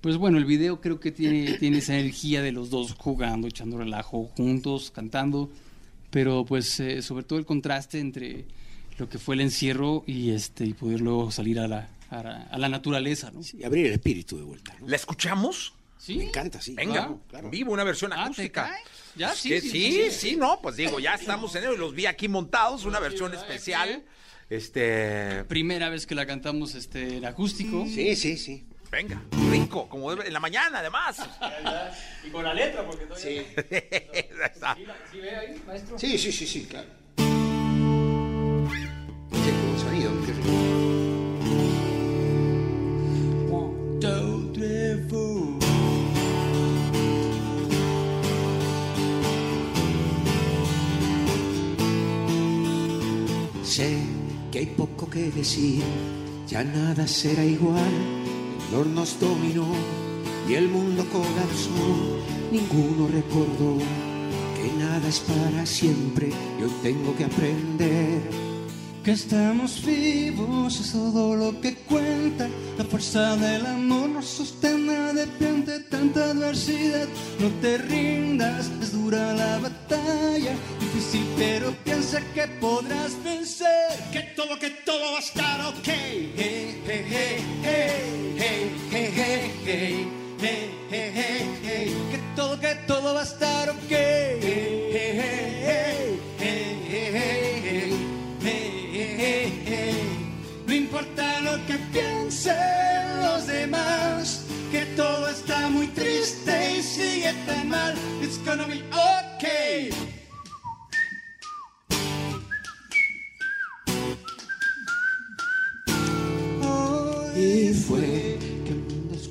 pues 0.00 0.18
bueno, 0.18 0.36
el 0.36 0.44
video 0.44 0.82
creo 0.82 1.00
que 1.00 1.10
tiene, 1.12 1.54
tiene 1.56 1.78
esa 1.78 1.98
energía 1.98 2.42
de 2.42 2.52
los 2.52 2.68
dos 2.68 2.92
jugando, 2.92 3.46
echando 3.48 3.78
relajo 3.78 4.24
juntos, 4.36 4.90
cantando, 4.90 5.50
pero 6.10 6.44
pues 6.44 6.78
eh, 6.78 7.00
sobre 7.00 7.24
todo 7.24 7.38
el 7.38 7.46
contraste 7.46 8.00
entre 8.00 8.44
lo 8.98 9.08
que 9.08 9.18
fue 9.18 9.34
el 9.34 9.40
encierro 9.40 10.04
y 10.06 10.32
este 10.32 10.66
y 10.66 10.74
poder 10.74 11.00
luego 11.00 11.30
salir 11.30 11.58
a 11.58 11.68
la, 11.68 11.88
a 12.10 12.22
la, 12.22 12.42
a 12.42 12.58
la 12.58 12.68
naturaleza, 12.68 13.30
¿no? 13.30 13.40
Y 13.58 13.64
abrir 13.64 13.86
el 13.86 13.92
espíritu 13.94 14.36
de 14.36 14.42
vuelta. 14.42 14.76
¿no? 14.78 14.88
¿La 14.88 14.96
escuchamos? 14.96 15.72
Sí. 16.04 16.16
Me 16.18 16.24
encanta, 16.24 16.60
sí. 16.60 16.74
Venga, 16.74 16.92
claro, 16.92 17.22
claro. 17.30 17.48
vivo 17.50 17.72
una 17.72 17.82
versión 17.84 18.12
Ah, 18.12 18.16
¿te 18.16 18.22
acústica. 18.24 18.64
cae? 18.68 18.82
Ya, 19.16 19.28
Pues 19.28 19.38
sí, 19.40 19.48
que 19.48 19.60
sí, 19.62 19.70
sí, 19.70 20.10
sí, 20.10 20.36
no, 20.36 20.60
pues 20.60 20.76
digo, 20.76 20.98
ya 21.00 21.14
estamos 21.14 21.54
en 21.54 21.62
ello 21.64 21.72
y 21.74 21.78
los 21.78 21.94
vi 21.94 22.04
aquí 22.04 22.28
montados, 22.28 22.84
una 22.84 23.00
versión 23.00 23.32
especial. 23.32 24.04
Este, 24.50 25.44
Primera 25.44 25.88
vez 25.88 26.06
que 26.06 26.14
la 26.14 26.26
cantamos 26.26 26.74
este 26.74 27.16
en 27.16 27.24
acústico. 27.24 27.86
Sí, 27.86 28.14
sí, 28.16 28.36
sí. 28.36 28.66
venga, 28.90 29.22
rico, 29.50 29.88
como 29.88 30.12
debe- 30.14 30.26
en 30.26 30.32
la 30.34 30.40
mañana 30.40 30.80
además. 30.80 31.18
Y 32.22 32.28
con 32.30 32.44
la 32.44 32.52
letra, 32.52 32.84
porque 32.86 33.06
todavía 33.06 33.24
Sí, 33.24 33.38
Ahí 33.38 34.26
está. 34.52 34.76
¿Sí 35.10 35.18
ve 35.20 35.34
ahí, 35.36 35.62
maestro? 35.66 35.98
sí, 35.98 36.18
sí, 36.18 36.30
sí, 36.32 36.46
sí, 36.46 36.66
claro. 36.66 36.88
Sí, 37.16 37.24
con 39.50 39.68
un 39.70 39.78
sonido, 39.80 40.12
qué 40.26 40.32
rico. 40.34 40.83
Sé 53.74 53.96
que 54.52 54.60
hay 54.60 54.66
poco 54.66 55.10
que 55.10 55.32
decir, 55.32 55.82
ya 56.46 56.62
nada 56.62 57.08
será 57.08 57.44
igual. 57.44 57.92
El 58.68 58.76
horno 58.76 59.00
nos 59.00 59.18
dominó 59.18 59.66
y 60.48 60.54
el 60.54 60.68
mundo 60.68 61.04
colapsó. 61.10 62.22
Ninguno 62.52 63.08
recordó 63.08 63.78
que 64.54 64.78
nada 64.78 65.08
es 65.08 65.18
para 65.18 65.66
siempre 65.66 66.28
y 66.56 66.62
hoy 66.62 66.70
tengo 66.84 67.16
que 67.16 67.24
aprender. 67.24 68.22
Que 69.02 69.10
estamos 69.10 69.84
vivos 69.84 70.78
es 70.78 70.92
todo 70.92 71.34
lo 71.34 71.60
que 71.60 71.74
cuenta. 71.74 72.48
La 72.78 72.84
fuerza 72.84 73.34
del 73.34 73.66
amor 73.66 74.08
nos 74.08 74.26
sostiene 74.26 75.14
de 75.14 75.80
tanta 75.90 76.30
adversidad. 76.30 77.08
No 77.40 77.48
te 77.60 77.78
rindas, 77.78 78.70
es 78.80 78.92
dura 78.92 79.32
la 79.32 79.58
batalla. 79.58 80.54
Difícil, 80.94 81.26
pero 81.36 81.72
piensa 81.82 82.20
que 82.34 82.46
podrás 82.60 83.20
vencer. 83.24 83.90
Que 84.12 84.20
todo, 84.36 84.56
que 84.56 84.70
todo 84.70 85.10
va 85.10 85.16
a 85.16 85.20
estar 85.20 85.60
ok. 85.66 85.88
Hey, 85.88 86.32
hey, 86.36 86.82
hey, 86.86 87.44
hey, 87.64 88.36
hey, 88.38 88.70
hey, 88.92 89.12
hey, 89.16 89.52
hey, 89.66 90.08
hey, 90.38 91.12
hey, 91.12 91.58
hey. 91.64 92.08
Que 92.12 92.18
todo, 92.36 92.60
que 92.60 92.76
todo 92.86 93.12
va 93.12 93.22
a 93.22 93.24
estar 93.24 93.70
ok. 93.70 93.90
Hey, 93.90 94.40
hey, 94.92 95.62
hey. 95.66 96.20
Hey, 96.38 96.78
hey, 96.88 97.10
hey, 99.18 99.62
hey. 99.66 100.32
No 100.64 100.74
importa 100.74 101.40
lo 101.40 101.66
que 101.66 101.76
piensen 101.92 103.20
los 103.20 103.48
demás, 103.48 104.44
que 104.70 104.86
todo 104.94 105.28
está 105.28 105.68
muy 105.70 105.88
triste 105.88 106.76
y 106.78 106.82
sigue 106.84 107.32
tan 107.46 107.68
mal. 107.68 107.94
It's 108.22 108.38
gonna 108.44 108.64
be 108.68 108.80
okay. 108.92 109.90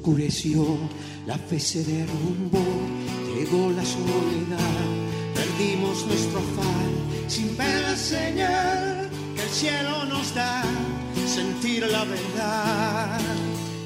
Oscureció, 0.03 0.65
la 1.25 1.38
fe 1.38 1.57
se 1.61 1.81
derrumbó, 1.81 2.59
llegó 3.38 3.71
la 3.71 3.85
soledad, 3.85 4.83
perdimos 5.33 6.05
nuestro 6.05 6.39
afán, 6.39 7.29
sin 7.29 7.55
ver 7.55 7.81
la 7.83 7.95
señal 7.95 9.09
que 9.33 9.41
el 9.41 9.50
cielo 9.50 10.03
nos 10.05 10.35
da, 10.35 10.63
sentir 11.25 11.88
la 11.89 12.03
verdad. 12.03 13.17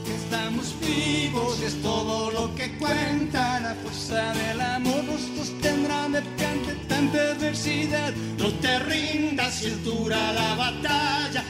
Que 0.06 0.16
estamos 0.16 0.74
vivos 0.82 1.62
es 1.62 1.80
todo 1.84 2.32
lo 2.32 2.56
que 2.56 2.76
cuenta, 2.80 3.60
la 3.60 3.76
fuerza 3.76 4.34
del 4.34 4.60
amor 4.60 5.04
nos 5.04 5.22
sostendrá 5.38 6.08
mediante 6.08 6.74
tanta 6.88 7.20
adversidad. 7.34 8.12
No 8.40 8.52
te 8.56 8.80
rindas 8.80 9.54
si 9.54 9.68
es 9.68 9.84
dura 9.84 10.34
la 10.34 10.56
batalla, 10.56 11.44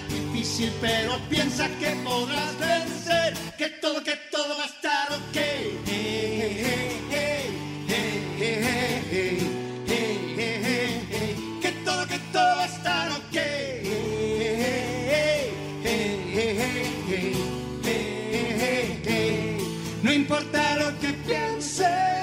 pero 0.82 1.20
piensa 1.30 1.68
que 1.80 1.90
podrás 2.04 2.58
vencer, 2.60 3.34
que 3.58 3.70
todo, 3.82 4.04
que 4.04 4.16
todo 4.32 4.58
va 4.58 4.64
a 4.64 4.68
estar 4.68 5.12
ok. 5.12 5.38
Que 11.62 11.72
todo, 11.86 12.08
que 12.08 12.20
todo 12.32 12.56
va 12.56 12.64
a 12.64 12.66
estar 12.66 13.12
ok. 13.12 13.38
No 20.04 20.14
importa 20.14 20.76
lo 20.78 21.00
que 21.00 21.14
pienses. 21.26 22.17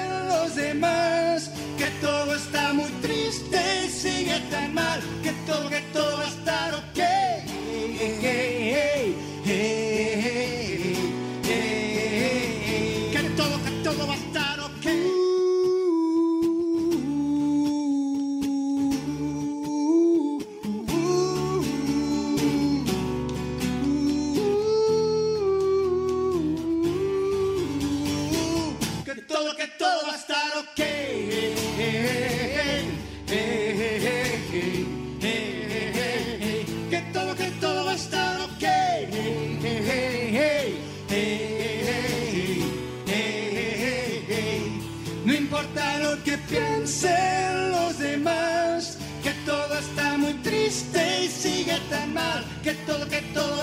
Piensen 46.85 47.71
los 47.71 47.97
demás, 47.97 48.97
que 49.23 49.31
todo 49.43 49.79
está 49.79 50.17
muy 50.17 50.33
triste 50.43 51.23
y 51.23 51.27
sigue 51.27 51.79
tan 51.89 52.13
mal, 52.13 52.45
que 52.63 52.75
todo, 52.85 53.09
que 53.09 53.21
todo 53.33 53.54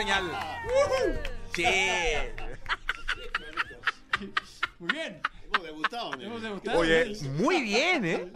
señal. 0.00 0.24
Sí. 1.54 1.64
Muy 4.78 4.92
bien. 4.92 5.20
Hemos 5.52 5.66
debutado, 5.66 6.10
nene. 6.12 6.24
Hemos 6.26 6.42
debutado. 6.42 6.78
Oye, 6.78 7.16
muy 7.38 7.60
bien, 7.62 8.04
¿eh? 8.04 8.32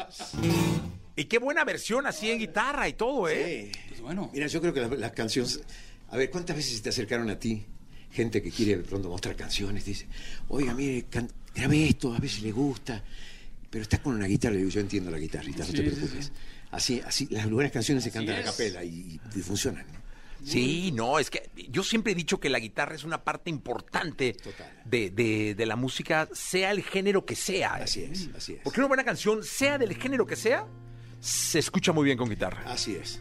Y 1.17 1.25
qué 1.25 1.39
buena 1.39 1.65
versión 1.65 2.07
así 2.07 2.31
en 2.31 2.39
guitarra 2.39 2.89
y 2.89 2.95
todo, 2.95 3.29
¿eh? 3.29 3.71
Sí. 3.73 3.81
Pues 3.89 4.01
bueno. 4.01 4.31
Mira, 4.33 4.47
yo 4.49 4.61
creo 4.61 4.75
que 4.75 4.81
las, 4.81 4.91
las 4.99 5.13
canciones. 5.13 5.61
A 6.11 6.17
ver, 6.17 6.31
¿cuántas 6.31 6.57
veces 6.57 6.77
se 6.77 6.83
te 6.83 6.89
acercaron 6.91 7.31
a 7.31 7.39
ti 7.39 7.65
gente 8.11 8.43
que 8.43 8.51
quiere 8.51 8.77
de 8.77 8.83
pronto 8.83 9.09
mostrar 9.09 9.37
canciones? 9.37 9.85
Te 9.85 9.91
dice, 9.91 10.07
oiga, 10.49 10.75
mire, 10.75 11.07
can- 11.09 11.31
grabe 11.55 11.89
esto, 11.89 12.13
a 12.15 12.19
ver 12.19 12.31
si 12.31 12.43
le 12.43 12.53
gusta. 12.53 13.03
Pero 13.71 13.83
estás 13.83 14.01
con 14.01 14.15
una 14.15 14.27
guitarra, 14.27 14.55
y 14.55 14.59
digo, 14.59 14.71
yo 14.71 14.81
entiendo 14.81 15.11
la 15.11 15.19
guitarrita, 15.19 15.65
no 15.65 15.73
te 15.73 15.83
preocupes. 15.83 16.27
sí. 16.27 16.33
Así, 16.71 17.01
así, 17.07 17.29
las 17.31 17.49
buenas 17.49 17.73
canciones 17.73 18.03
se 18.03 18.11
Así 18.11 18.19
cantan 18.19 18.37
a 18.37 18.43
capela 18.43 18.83
y, 18.85 19.21
y 19.35 19.39
funcionan. 19.41 19.87
¿no? 19.87 20.04
Sí, 20.45 20.93
no, 20.93 21.19
es 21.19 21.31
que 21.31 21.51
yo 21.71 21.83
siempre 21.83 22.13
he 22.13 22.15
dicho 22.15 22.39
que 22.39 22.49
la 22.51 22.59
guitarra 22.59 22.95
es 22.95 23.05
una 23.05 23.25
parte 23.25 23.49
importante 23.51 24.37
de, 24.85 25.11
de- 25.11 25.55
de 25.55 25.67
la 25.67 25.75
música, 25.77 26.29
sea 26.33 26.71
el 26.71 26.83
género 26.83 27.25
que 27.25 27.35
sea. 27.35 27.75
Así 27.75 28.03
es, 28.03 28.29
así 28.37 28.53
es. 28.55 28.61
Porque 28.63 28.81
una 28.81 28.89
buena 28.89 29.05
canción, 29.05 29.43
sea 29.43 29.79
del 29.79 29.95
género 29.97 30.27
que 30.27 30.37
sea, 30.37 30.67
se 31.21 31.59
escucha 31.59 31.93
muy 31.93 32.05
bien 32.05 32.19
con 32.19 32.29
guitarra. 32.29 32.63
Así 32.67 32.95
es. 32.95 33.21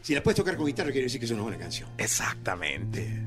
Si 0.00 0.14
la 0.14 0.22
puedes 0.22 0.36
tocar 0.36 0.56
con 0.56 0.66
guitarra, 0.66 0.90
quiere 0.90 1.04
decir 1.04 1.20
que 1.20 1.26
es 1.26 1.30
una 1.32 1.42
buena 1.42 1.58
canción. 1.58 1.88
Exactamente. 1.98 3.20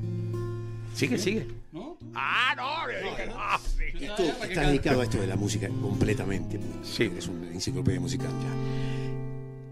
Sigue, 0.94 1.16
sigue. 1.18 1.46
¿No? 1.72 1.96
Ah, 2.14 2.54
no, 2.56 2.90
yo 2.90 3.10
dije, 3.10 3.26
no, 3.26 3.58
sí. 3.58 4.06
Tú 4.16 4.22
estás 4.44 4.66
dedicado 4.66 5.00
a 5.00 5.04
esto 5.04 5.18
de 5.20 5.26
la 5.26 5.36
música 5.36 5.68
completamente. 5.68 6.58
Sí. 6.82 7.04
Eres 7.04 7.28
una 7.28 7.46
enciclopedia 7.52 8.00
musical 8.00 8.28
ya. 8.42 9.05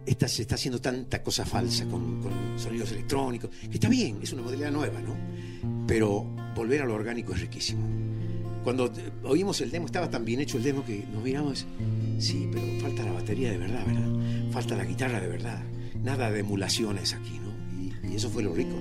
Esta, 0.06 0.28
se 0.28 0.42
está 0.42 0.56
haciendo 0.56 0.80
tanta 0.80 1.22
cosa 1.22 1.46
falsa 1.46 1.86
con, 1.86 2.20
sonidos 2.56 2.92
electrónicos, 2.92 3.50
que 3.50 3.74
está 3.74 3.88
bien, 3.88 4.18
es 4.22 4.32
una 4.32 4.42
modalidad 4.42 4.70
nueva, 4.70 5.00
¿no? 5.00 5.16
Pero 5.86 6.22
volver 6.54 6.82
a 6.82 6.84
lo 6.84 6.94
orgánico 6.94 7.32
es 7.32 7.40
riquísimo. 7.40 7.86
Cuando 8.62 8.90
oímos 9.24 9.60
el 9.60 9.70
demo, 9.70 9.86
estaba 9.86 10.08
tan 10.08 10.24
bien 10.24 10.40
hecho 10.40 10.56
el 10.56 10.62
demo 10.62 10.84
que 10.84 11.04
nos 11.12 11.22
miramos, 11.22 11.66
sí, 12.18 12.48
pero 12.50 12.64
falta 12.80 13.02
la 13.04 13.12
batería 13.12 13.50
de 13.50 13.58
verdad, 13.58 13.84
¿verdad? 13.86 14.50
Falta 14.50 14.76
la 14.76 14.84
guitarra 14.84 15.20
de 15.20 15.28
verdad. 15.28 15.62
Nada 16.02 16.30
de 16.30 16.40
emulaciones 16.40 17.12
aquí, 17.12 17.38
¿no? 17.38 17.52
Y, 18.10 18.14
eso 18.14 18.30
fue 18.30 18.42
lo 18.42 18.54
rico. 18.54 18.74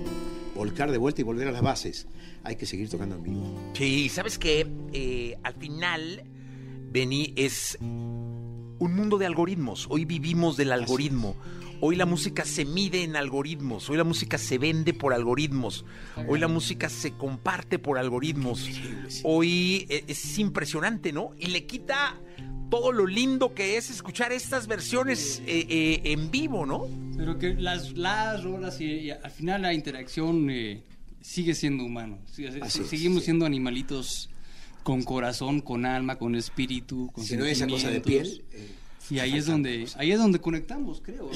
Volcar 0.54 0.90
de 0.90 0.98
vuelta 0.98 1.20
y 1.20 1.24
volver 1.24 1.48
a 1.48 1.52
las 1.52 1.62
bases. 1.62 2.06
Hay 2.44 2.56
que 2.56 2.64
seguir 2.64 2.88
tocando 2.88 3.16
en 3.16 3.22
vivo. 3.22 3.72
Sí, 3.74 4.08
¿sabes 4.08 4.38
qué? 4.38 4.66
Eh, 4.92 5.36
al 5.42 5.54
final, 5.54 6.22
Benny, 6.90 7.34
es 7.36 7.76
un 8.78 8.94
mundo 8.94 9.18
de 9.18 9.26
algoritmos. 9.26 9.86
Hoy 9.90 10.04
vivimos 10.04 10.56
del 10.56 10.72
algoritmo. 10.72 11.36
Hoy 11.80 11.96
la 11.96 12.06
música 12.06 12.44
se 12.44 12.64
mide 12.64 13.02
en 13.02 13.16
algoritmos. 13.16 13.90
Hoy 13.90 13.96
la 13.96 14.04
música 14.04 14.38
se 14.38 14.58
vende 14.58 14.94
por 14.94 15.12
algoritmos. 15.12 15.84
Hoy 16.28 16.38
la 16.38 16.48
música 16.48 16.88
se 16.88 17.12
comparte 17.12 17.78
por 17.78 17.98
algoritmos. 17.98 18.68
Hoy 19.22 19.86
eh, 19.88 20.04
es 20.06 20.38
impresionante, 20.38 21.12
¿no? 21.12 21.30
Y 21.38 21.48
le 21.48 21.66
quita 21.66 22.18
todo 22.70 22.92
lo 22.92 23.06
lindo 23.06 23.54
que 23.54 23.76
es 23.76 23.90
escuchar 23.90 24.32
estas 24.32 24.66
versiones 24.66 25.42
eh, 25.46 25.66
eh, 25.68 26.00
en 26.04 26.30
vivo, 26.30 26.66
¿no? 26.66 26.88
Pero 27.16 27.38
que 27.38 27.54
las, 27.54 27.92
las 27.92 28.42
rolas 28.42 28.80
y, 28.80 28.86
y 28.86 29.10
al 29.10 29.30
final 29.30 29.62
la 29.62 29.72
interacción 29.72 30.48
eh, 30.50 30.82
sigue 31.20 31.54
siendo 31.54 31.84
humano. 31.84 32.18
Es, 32.36 32.72
seguimos 32.72 33.20
sí. 33.20 33.26
siendo 33.26 33.46
animalitos 33.46 34.30
con 34.84 35.02
corazón, 35.02 35.60
con 35.60 35.84
alma, 35.84 36.16
con 36.16 36.36
espíritu, 36.36 37.10
con 37.12 37.24
Si 37.24 37.36
no 37.36 37.44
es 37.44 37.56
esa 37.58 37.66
cosa 37.66 37.90
de 37.90 38.00
piel. 38.00 38.44
eh, 38.52 38.68
Y 39.10 39.18
ahí 39.18 39.36
es 39.36 39.46
donde 39.46 39.86
ahí 39.96 40.12
es 40.12 40.18
donde 40.18 40.38
conectamos, 40.40 41.00
creo. 41.02 41.28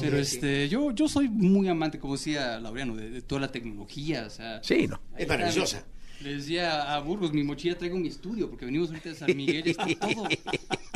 Pero 0.00 0.18
es, 0.18 0.28
sí. 0.28 0.36
este, 0.36 0.68
yo 0.68 0.92
yo 0.92 1.08
soy 1.08 1.28
muy 1.28 1.68
amante, 1.68 1.98
como 1.98 2.14
decía 2.16 2.60
Laureano, 2.60 2.94
de, 2.96 3.08
de 3.10 3.22
toda 3.22 3.40
la 3.40 3.50
tecnología, 3.50 4.24
o 4.26 4.30
sea, 4.30 4.62
Sí, 4.62 4.86
¿no? 4.86 5.00
Es 5.16 5.26
maravillosa. 5.26 5.86
Le 6.20 6.34
decía 6.36 6.94
a 6.94 6.98
Burgos, 7.00 7.32
mi 7.32 7.44
mochila 7.44 7.78
traigo 7.78 7.96
mi 7.96 8.08
estudio, 8.08 8.50
porque 8.50 8.64
venimos 8.66 8.88
ahorita 8.88 9.08
de 9.10 9.14
San 9.14 9.36
Miguel 9.36 9.62
y 9.66 9.70
está 9.70 9.86
todo. 10.00 10.28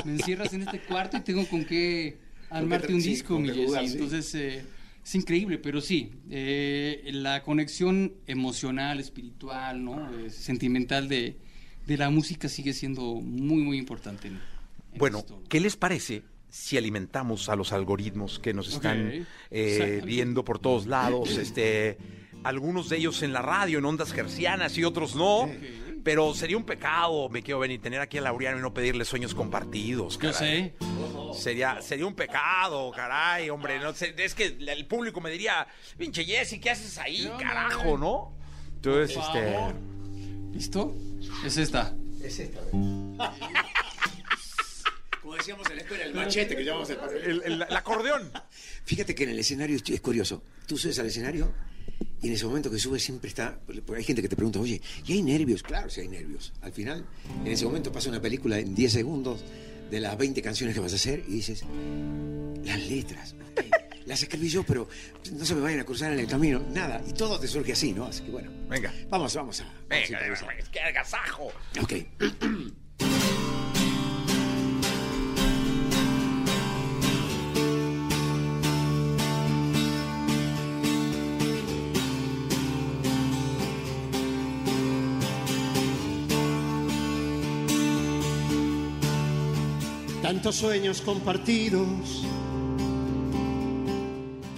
Me 0.04 0.12
encierras 0.12 0.52
en 0.52 0.62
este 0.62 0.80
cuarto 0.80 1.16
y 1.16 1.20
tengo 1.20 1.46
con 1.48 1.64
qué 1.64 2.18
armarte 2.50 2.92
un 2.92 3.00
sí, 3.00 3.10
disco, 3.10 3.38
mi 3.38 3.48
jugar, 3.50 3.86
sí. 3.86 3.92
Entonces, 3.94 4.34
eh, 4.34 4.64
es 5.04 5.14
increíble, 5.14 5.58
pero 5.58 5.80
sí, 5.80 6.10
eh, 6.28 7.08
la 7.12 7.42
conexión 7.44 8.14
emocional, 8.26 8.98
espiritual, 9.00 9.84
¿no? 9.84 10.10
Eh, 10.18 10.30
sentimental 10.30 11.08
de, 11.08 11.36
de 11.86 11.96
la 11.96 12.10
música 12.10 12.48
sigue 12.48 12.72
siendo 12.72 13.02
muy, 13.02 13.62
muy 13.62 13.78
importante. 13.78 14.28
en- 14.28 14.34
en 14.92 14.98
Bueno, 14.98 15.18
esto. 15.18 15.42
¿qué 15.48 15.60
les 15.60 15.76
parece 15.76 16.22
si 16.50 16.76
alimentamos 16.76 17.48
a 17.48 17.56
los 17.56 17.72
algoritmos 17.72 18.38
que 18.38 18.52
nos 18.52 18.72
están 18.74 19.26
eh, 19.50 20.02
viendo 20.04 20.44
por 20.44 20.58
todos 20.58 20.86
lados? 20.86 21.36
Este, 21.38 21.98
algunos 22.44 22.88
de 22.88 22.96
ellos 22.98 23.22
en 23.22 23.32
la 23.32 23.40
radio, 23.42 23.78
en 23.78 23.84
ondas 23.84 24.12
gercianas 24.12 24.76
y 24.78 24.84
otros 24.84 25.14
no. 25.14 25.48
Pero 26.04 26.34
sería 26.34 26.56
un 26.56 26.64
pecado, 26.64 27.28
me 27.28 27.44
quiero 27.44 27.60
venir, 27.60 27.80
tener 27.80 28.00
aquí 28.00 28.18
a 28.18 28.22
Laureano 28.22 28.58
y 28.58 28.60
no 28.60 28.74
pedirle 28.74 29.04
sueños 29.04 29.34
compartidos. 29.36 30.18
Yo 30.18 30.32
caray. 30.32 30.72
sé. 31.32 31.40
Sería, 31.40 31.80
sería 31.80 32.06
un 32.08 32.14
pecado, 32.14 32.90
caray, 32.90 33.48
hombre. 33.50 33.78
No 33.78 33.90
es 33.90 34.34
que 34.34 34.46
el 34.58 34.86
público 34.86 35.20
me 35.20 35.30
diría, 35.30 35.64
pinche 35.96 36.24
Jesse, 36.24 36.58
¿qué 36.60 36.70
haces 36.70 36.98
ahí, 36.98 37.30
carajo, 37.38 37.96
no? 37.96 38.34
Entonces, 38.74 39.16
este. 39.16 39.56
¿Listo? 40.52 40.94
Es 41.44 41.56
esta. 41.56 41.94
Es 42.22 42.38
esta. 42.38 42.60
Como 45.20 45.36
decíamos 45.36 45.68
en 45.70 45.76
la 45.76 45.82
escuela, 45.82 46.04
el 46.04 46.14
machete 46.14 46.56
que 46.56 46.64
llamamos 46.64 46.90
el 46.90 46.98
El, 47.24 47.42
el- 47.44 47.62
el 47.62 47.76
acordeón. 47.76 48.30
Fíjate 48.84 49.14
que 49.14 49.22
en 49.24 49.30
el 49.30 49.38
escenario 49.38 49.76
es 49.84 50.00
curioso. 50.00 50.42
Tú 50.66 50.76
subes 50.76 50.98
al 50.98 51.06
escenario 51.06 51.52
y 52.20 52.26
en 52.28 52.32
ese 52.34 52.44
momento 52.44 52.70
que 52.70 52.78
subes 52.78 53.02
siempre 53.04 53.28
está. 53.28 53.58
Porque 53.64 53.94
hay 53.96 54.04
gente 54.04 54.20
que 54.20 54.28
te 54.28 54.34
pregunta, 54.36 54.58
oye, 54.58 54.80
¿y 55.06 55.12
hay 55.12 55.22
nervios? 55.22 55.62
Claro, 55.62 55.88
sí 55.90 56.00
hay 56.00 56.08
nervios. 56.08 56.52
Al 56.60 56.72
final, 56.72 57.06
en 57.44 57.52
ese 57.52 57.64
momento 57.64 57.92
pasa 57.92 58.08
una 58.08 58.20
película 58.20 58.58
en 58.58 58.74
10 58.74 58.92
segundos 58.92 59.44
de 59.90 60.00
las 60.00 60.18
20 60.18 60.42
canciones 60.42 60.74
que 60.74 60.80
vas 60.80 60.92
a 60.92 60.96
hacer 60.96 61.22
y 61.28 61.32
dices, 61.34 61.62
las 62.64 62.80
letras, 62.88 63.34
ok, 63.52 63.60
las 64.06 64.22
escribí 64.22 64.48
yo, 64.48 64.62
pero 64.62 64.88
no 65.32 65.44
se 65.44 65.54
me 65.54 65.60
vayan 65.60 65.80
a 65.80 65.84
cruzar 65.84 66.12
en 66.12 66.20
el 66.20 66.26
camino, 66.26 66.60
nada. 66.70 67.00
Y 67.08 67.12
todo 67.12 67.38
te 67.38 67.46
surge 67.48 67.72
así, 67.72 67.92
¿no? 67.92 68.06
Así 68.06 68.22
que 68.22 68.30
bueno. 68.30 68.50
Venga. 68.68 68.92
Vamos, 69.10 69.34
vamos 69.34 69.60
a. 69.60 69.64
vamos 69.64 69.80
a 69.82 69.88
Venga, 69.88 70.18
improvisar. 70.26 70.70
qué 70.70 70.80
agasajo. 70.80 71.52
Ok. 71.80 71.92
Tantos 90.22 90.56
sueños 90.56 91.02
compartidos, 91.02 92.24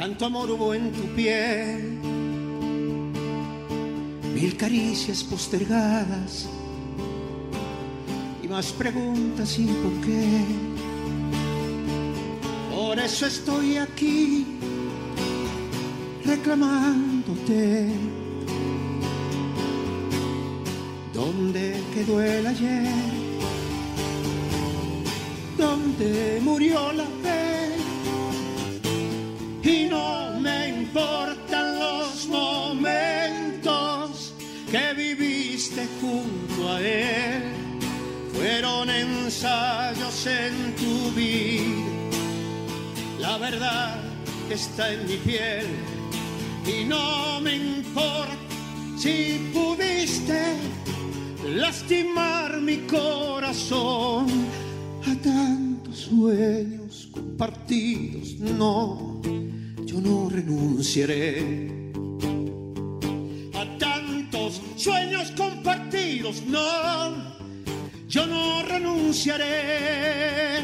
tanto 0.05 0.27
amor 0.27 0.51
hubo 0.51 0.75
en 0.75 0.93
tu 0.93 1.05
piel, 1.15 1.99
mil 4.35 4.55
caricias 4.55 5.25
postergadas 5.25 6.47
y 8.43 8.47
más 8.47 8.67
preguntas 8.73 9.49
sin 9.49 9.69
por 9.69 9.93
qué. 10.05 10.45
Por 12.71 12.99
eso 12.99 13.25
estoy 13.25 13.79
aquí 13.79 14.47
reclamándote. 16.27 17.89
¿Dónde 21.15 21.81
quedó 21.95 22.21
el 22.21 22.47
ayer? 22.47 22.93
donde 25.57 26.41
murió 26.43 26.93
la 26.93 27.05
fe. 27.05 27.45
Importan 30.95 31.81
los 31.81 32.29
momentos 32.29 34.33
que 34.71 34.95
viviste 34.95 35.89
junto 36.01 36.71
a 36.71 36.81
él. 36.81 37.43
Fueron 38.33 38.89
ensayos 38.89 40.25
en 40.25 40.77
tu 40.77 41.11
vida. 41.17 42.21
La 43.19 43.39
verdad 43.39 43.97
está 44.49 44.93
en 44.93 45.09
mi 45.09 45.17
piel. 45.17 45.67
Y 46.65 46.85
no 46.85 47.41
me 47.41 47.57
importa 47.57 48.37
si 48.97 49.51
pudiste 49.53 50.55
lastimar 51.57 52.61
mi 52.61 52.77
corazón 52.87 54.29
a 55.03 55.13
tantos 55.21 56.07
sueños 56.09 57.09
compartidos. 57.11 58.39
No, 58.39 59.21
yo 59.95 60.01
no 60.01 60.29
renunciaré. 60.29 61.69
A 63.55 63.79
tantos 63.79 64.61
sueños 64.77 65.31
compartidos, 65.37 66.43
no, 66.47 67.13
yo 68.09 68.27
no 68.27 68.63
renunciaré. 68.65 70.63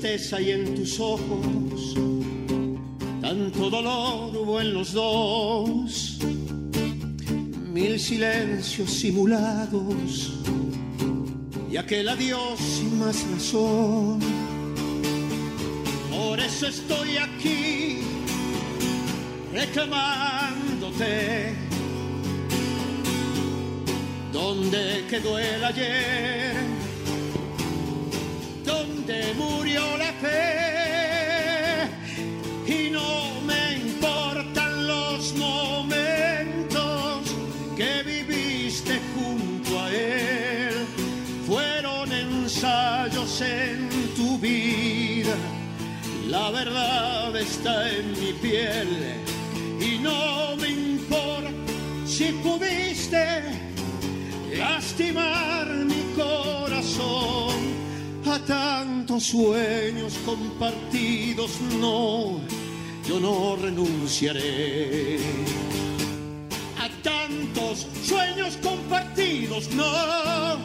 Tristeza 0.00 0.40
y 0.40 0.52
en 0.52 0.74
tus 0.74 0.98
ojos 0.98 1.94
tanto 3.20 3.68
dolor 3.68 4.34
hubo 4.34 4.60
en 4.60 4.72
los 4.72 4.94
dos, 4.94 6.18
mil 7.70 8.00
silencios 8.00 8.90
simulados 8.90 10.32
y 11.70 11.76
aquel 11.76 12.08
adiós 12.08 12.58
sin 12.58 12.98
más 12.98 13.26
razón. 13.30 14.20
Por 16.10 16.40
eso 16.40 16.66
estoy 16.66 17.18
aquí 17.18 17.98
reclamándote. 19.52 21.52
¿Dónde 24.32 25.04
quedó 25.10 25.38
el 25.38 25.62
ayer? 25.62 26.39
¿Dónde 29.30 29.44
murió 29.44 29.96
la 29.96 30.12
fe? 30.14 31.88
Y 32.66 32.90
no 32.90 33.40
me 33.46 33.76
importan 33.76 34.86
los 34.86 35.34
momentos 35.34 37.22
que 37.76 38.02
viviste 38.02 39.00
junto 39.14 39.80
a 39.80 39.90
él. 39.92 40.74
Fueron 41.46 42.12
ensayos 42.12 43.40
en 43.40 43.88
tu 44.16 44.38
vida. 44.38 45.36
La 46.28 46.50
verdad 46.50 47.36
está 47.36 47.88
en 47.88 48.10
mi 48.12 48.32
piel. 48.32 49.14
Y 49.80 49.98
no 49.98 50.56
me 50.56 50.68
importa 50.68 51.50
si 52.04 52.32
pudiste 52.42 53.42
lastimar 54.56 55.68
mi 55.68 56.02
corazón 56.16 56.49
a 58.30 58.38
tantos 58.38 59.24
sueños 59.24 60.14
compartidos. 60.24 61.60
No, 61.80 62.40
yo 63.06 63.18
no 63.18 63.56
renunciaré. 63.56 65.18
A 66.78 66.88
tantos 67.02 67.86
sueños 68.04 68.56
compartidos, 68.62 69.70
no, 69.72 70.58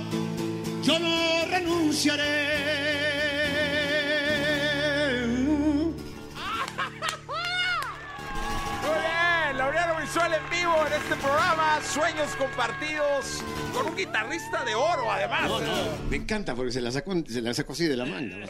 yo 0.83 0.99
no 0.99 1.45
renunciaré. 1.49 2.84
Visual 10.05 10.31
en 10.33 10.49
vivo 10.51 10.73
en 10.85 10.93
este 10.93 11.15
programa, 11.15 11.79
Sueños 11.81 12.29
Compartidos, 12.37 13.43
con 13.73 13.87
un 13.87 13.95
guitarrista 13.95 14.63
de 14.63 14.75
oro 14.75 15.11
además. 15.11 15.49
No, 15.49 15.59
no, 15.59 15.97
me 16.09 16.17
encanta 16.17 16.53
porque 16.53 16.71
se 16.71 16.79
la 16.79 16.91
sacó, 16.91 17.13
se 17.27 17.41
la 17.41 17.53
sacó 17.55 17.73
así 17.73 17.85
de 17.85 17.97
la 17.97 18.05
manga. 18.05 18.37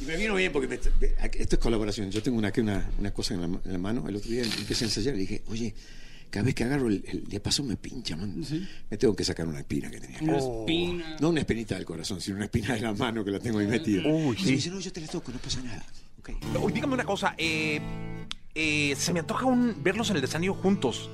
Y 0.00 0.04
me 0.04 0.16
vino 0.16 0.34
bien 0.34 0.50
porque 0.50 0.66
me- 0.66 0.76
esto 0.76 1.56
es 1.56 1.58
colaboración. 1.60 2.10
Yo 2.10 2.22
tengo 2.22 2.38
una, 2.38 2.50
una, 2.56 2.88
una 2.98 3.10
cosa 3.12 3.34
en 3.34 3.40
la, 3.42 3.46
en 3.46 3.72
la 3.72 3.78
mano. 3.78 4.08
El 4.08 4.16
otro 4.16 4.30
día 4.30 4.42
empecé 4.44 4.84
a 4.84 4.88
ensayar 4.88 5.14
y 5.14 5.18
dije, 5.18 5.42
oye, 5.48 5.74
cada 6.30 6.46
vez 6.46 6.54
que 6.54 6.64
agarro 6.64 6.86
el, 6.88 7.04
el 7.06 7.24
diapasón 7.24 7.66
me 7.66 7.76
pincha, 7.76 8.16
man. 8.16 8.42
Me 8.88 8.96
tengo 8.96 9.14
que 9.14 9.24
sacar 9.24 9.46
una 9.46 9.58
espina 9.58 9.90
que 9.90 10.00
tenía. 10.00 10.16
acá. 10.16 10.24
Una 10.24 10.38
espina. 10.38 11.16
No 11.20 11.28
una 11.28 11.40
espinita 11.40 11.74
del 11.74 11.84
corazón, 11.84 12.18
sino 12.20 12.36
una 12.36 12.46
espina 12.46 12.72
de 12.74 12.80
la 12.80 12.94
mano 12.94 13.22
que 13.24 13.30
la 13.30 13.40
tengo 13.40 13.58
ahí 13.58 13.66
metida. 13.66 14.02
Uy, 14.08 14.36
y 14.36 14.38
sí. 14.38 14.44
me 14.46 14.50
dice, 14.52 14.70
no, 14.70 14.80
yo 14.80 14.90
te 14.92 15.00
la 15.02 15.06
toco, 15.08 15.32
no 15.32 15.38
pasa 15.38 15.60
nada. 15.60 15.84
Ok. 16.20 16.30
Oye, 16.62 16.74
dígame 16.76 16.94
una 16.94 17.04
cosa, 17.04 17.34
eh, 17.36 17.78
eh, 18.54 18.94
se 18.96 19.12
me 19.12 19.20
antoja 19.20 19.46
un, 19.46 19.82
verlos 19.82 20.10
en 20.10 20.16
el 20.16 20.24
escenario 20.24 20.54
juntos. 20.54 21.10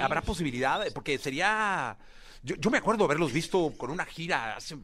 ¿Habrá 0.00 0.22
posibilidad? 0.22 0.86
Porque 0.92 1.18
sería... 1.18 1.96
Yo, 2.42 2.56
yo 2.56 2.70
me 2.70 2.78
acuerdo 2.78 3.04
haberlos 3.04 3.32
visto 3.32 3.72
con 3.76 3.90
una 3.90 4.04
gira 4.04 4.56
hace 4.56 4.76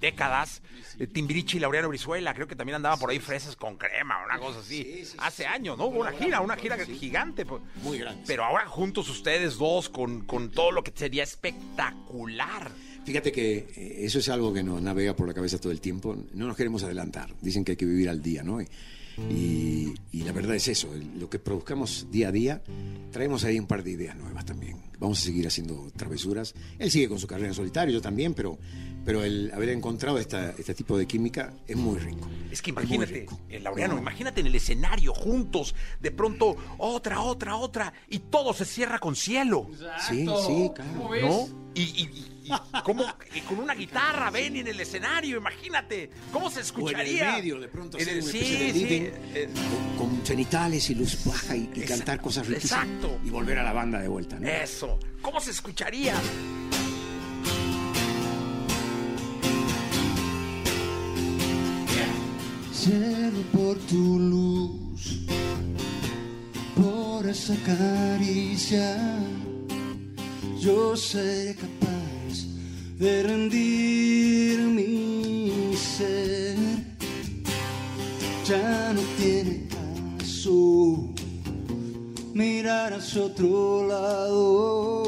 décadas. 0.00 0.62
Eh, 0.98 1.06
Timbiriche 1.06 1.56
y 1.56 1.60
Laureano 1.60 1.88
Brizuela, 1.88 2.34
creo 2.34 2.46
que 2.46 2.56
también 2.56 2.76
andaban 2.76 2.98
por 2.98 3.10
ahí 3.10 3.18
fresas 3.18 3.56
con 3.56 3.76
crema, 3.76 4.24
una 4.24 4.38
cosa 4.38 4.60
así. 4.60 5.04
Hace 5.18 5.46
años, 5.46 5.78
¿no? 5.78 5.86
Hubo 5.86 6.00
una 6.00 6.12
gira, 6.12 6.40
una 6.40 6.56
gira 6.56 6.76
gigante. 6.84 7.44
pues. 7.44 7.62
Muy 7.82 7.98
grande. 7.98 8.22
Pero 8.26 8.44
ahora 8.44 8.66
juntos 8.66 9.08
ustedes 9.08 9.56
dos 9.56 9.88
con, 9.88 10.24
con 10.24 10.50
todo 10.50 10.70
lo 10.72 10.84
que 10.84 10.92
sería 10.94 11.22
espectacular. 11.22 12.70
Fíjate 13.04 13.32
que 13.32 13.68
eh, 13.76 14.04
eso 14.04 14.18
es 14.18 14.28
algo 14.28 14.52
que 14.52 14.62
nos 14.62 14.80
navega 14.80 15.14
por 15.16 15.26
la 15.26 15.34
cabeza 15.34 15.58
todo 15.58 15.72
el 15.72 15.80
tiempo. 15.80 16.16
No 16.32 16.46
nos 16.46 16.56
queremos 16.56 16.82
adelantar. 16.82 17.34
Dicen 17.40 17.64
que 17.64 17.72
hay 17.72 17.76
que 17.76 17.86
vivir 17.86 18.08
al 18.08 18.22
día, 18.22 18.42
¿no? 18.42 18.60
Y, 18.60 18.68
y- 19.30 19.94
y 20.12 20.22
la 20.22 20.32
verdad 20.32 20.54
es 20.56 20.68
eso. 20.68 20.88
Lo 21.18 21.28
que 21.30 21.38
produzcamos 21.38 22.06
día 22.10 22.28
a 22.28 22.32
día, 22.32 22.62
traemos 23.10 23.44
ahí 23.44 23.58
un 23.58 23.66
par 23.66 23.82
de 23.84 23.92
ideas 23.92 24.16
nuevas 24.16 24.44
también. 24.44 24.76
Vamos 24.98 25.20
a 25.20 25.24
seguir 25.24 25.46
haciendo 25.46 25.90
travesuras. 25.96 26.54
Él 26.78 26.90
sigue 26.90 27.08
con 27.08 27.18
su 27.18 27.26
carrera 27.26 27.48
en 27.48 27.54
solitario, 27.54 27.92
yo 27.94 28.00
también, 28.00 28.34
pero, 28.34 28.58
pero 29.04 29.22
el 29.24 29.50
haber 29.54 29.68
encontrado 29.70 30.18
esta, 30.18 30.50
este 30.56 30.74
tipo 30.74 30.96
de 30.96 31.06
química 31.06 31.52
es 31.66 31.76
muy 31.76 31.98
rico. 31.98 32.28
Es 32.50 32.62
que 32.62 32.70
imagínate, 32.70 33.12
rico. 33.12 33.40
el 33.48 33.64
Laureano, 33.64 33.98
imagínate 33.98 34.40
en 34.40 34.46
el 34.46 34.54
escenario 34.54 35.12
juntos, 35.12 35.74
de 36.00 36.10
pronto 36.10 36.56
otra, 36.78 37.20
otra, 37.20 37.56
otra, 37.56 37.92
y 38.08 38.18
todo 38.20 38.52
se 38.54 38.64
cierra 38.64 38.98
con 38.98 39.16
cielo, 39.16 39.68
Sí, 40.08 40.22
Exacto. 40.22 40.46
sí, 40.46 40.70
claro. 40.74 40.90
¿Cómo 40.92 41.08
ves? 41.10 41.22
¿no? 41.22 41.64
Y, 41.74 41.82
y, 41.82 42.02
y- 42.02 42.30
y 42.44 42.52
cómo, 42.84 43.02
y 43.34 43.40
con 43.40 43.58
una 43.58 43.74
guitarra 43.74 44.30
ven 44.30 44.54
en 44.56 44.68
el 44.68 44.78
escenario, 44.78 45.38
imagínate, 45.38 46.10
¿cómo 46.30 46.50
se 46.50 46.58
O 46.58 46.60
en 46.60 46.66
escucharía? 46.66 47.30
el 47.30 47.36
medio, 47.42 47.58
de 47.58 47.68
pronto, 47.68 47.98
En 47.98 48.06
el- 48.08 48.22
sí, 48.22 48.38
de 48.38 48.72
sí, 48.72 48.86
eh, 49.34 49.48
con, 49.96 50.08
con 50.10 50.26
cenitales 50.26 50.88
y 50.90 50.94
luz 50.94 51.24
baja 51.24 51.56
y, 51.56 51.66
cantar 51.88 52.20
cosas 52.20 52.46
riquísimas. 52.46 52.84
exacto. 52.84 53.18
Y 53.24 53.30
volver 53.30 53.58
a 53.58 53.62
la 53.64 53.72
banda 53.72 53.98
de 54.00 54.08
vuelta, 54.08 54.38
¿no? 54.38 54.46
Eso, 54.46 54.98
¿cómo 55.22 55.40
se 55.40 55.50
escucharía? 55.52 56.14
Cielo 62.84 63.42
por 63.50 63.78
tu 63.88 64.18
luz, 64.18 65.24
por 66.76 67.26
esa 67.26 67.56
caricia, 67.64 68.98
yo 70.60 70.94
seré 70.94 71.54
capaz 71.54 72.44
de 72.98 73.22
rendir 73.22 74.58
mi 74.58 75.74
ser. 75.74 76.58
Ya 78.46 78.92
no 78.92 79.00
tiene 79.16 79.66
caso 80.18 81.14
mirar 82.34 82.92
hacia 82.92 83.22
otro 83.22 83.88
lado. 83.88 85.03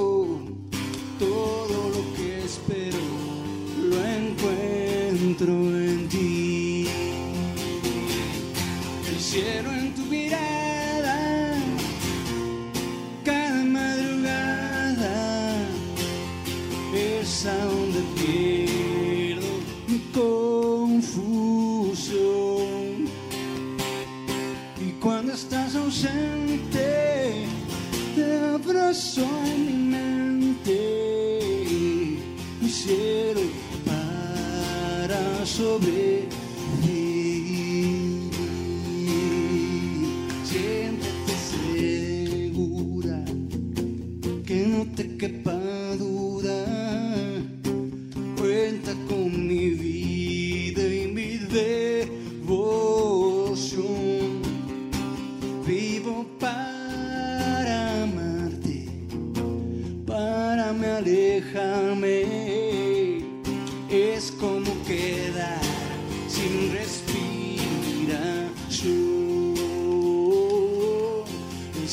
说。 28.96 29.45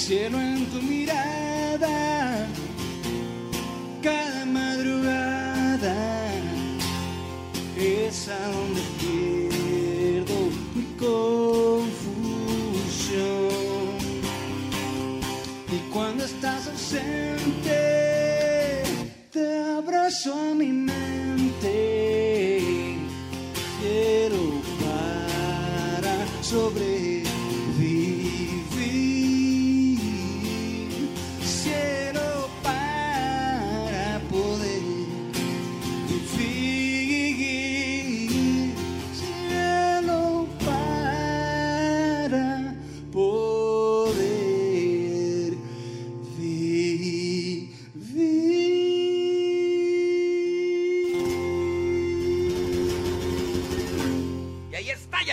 Cielo 0.08 0.38
en 0.42 0.66
tu 0.66 0.82
mirada, 0.82 2.46
cada 4.02 4.46
madrugada 4.46 5.96
es 7.78 8.28
a 8.28 8.48
donde 8.50 8.82
pierdo 9.00 10.36
mi 10.76 10.84
confusión. 11.00 11.94
Y 15.72 15.78
cuando 15.94 16.26
estás 16.26 16.68
ausente, 16.68 17.23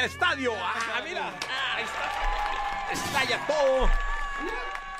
el 0.00 0.06
estadio. 0.06 0.52
Ah, 0.56 1.02
mira. 1.04 1.28
Ahí 1.74 1.84
está. 1.84 2.92
Estalla 2.92 3.46
todo. 3.46 3.90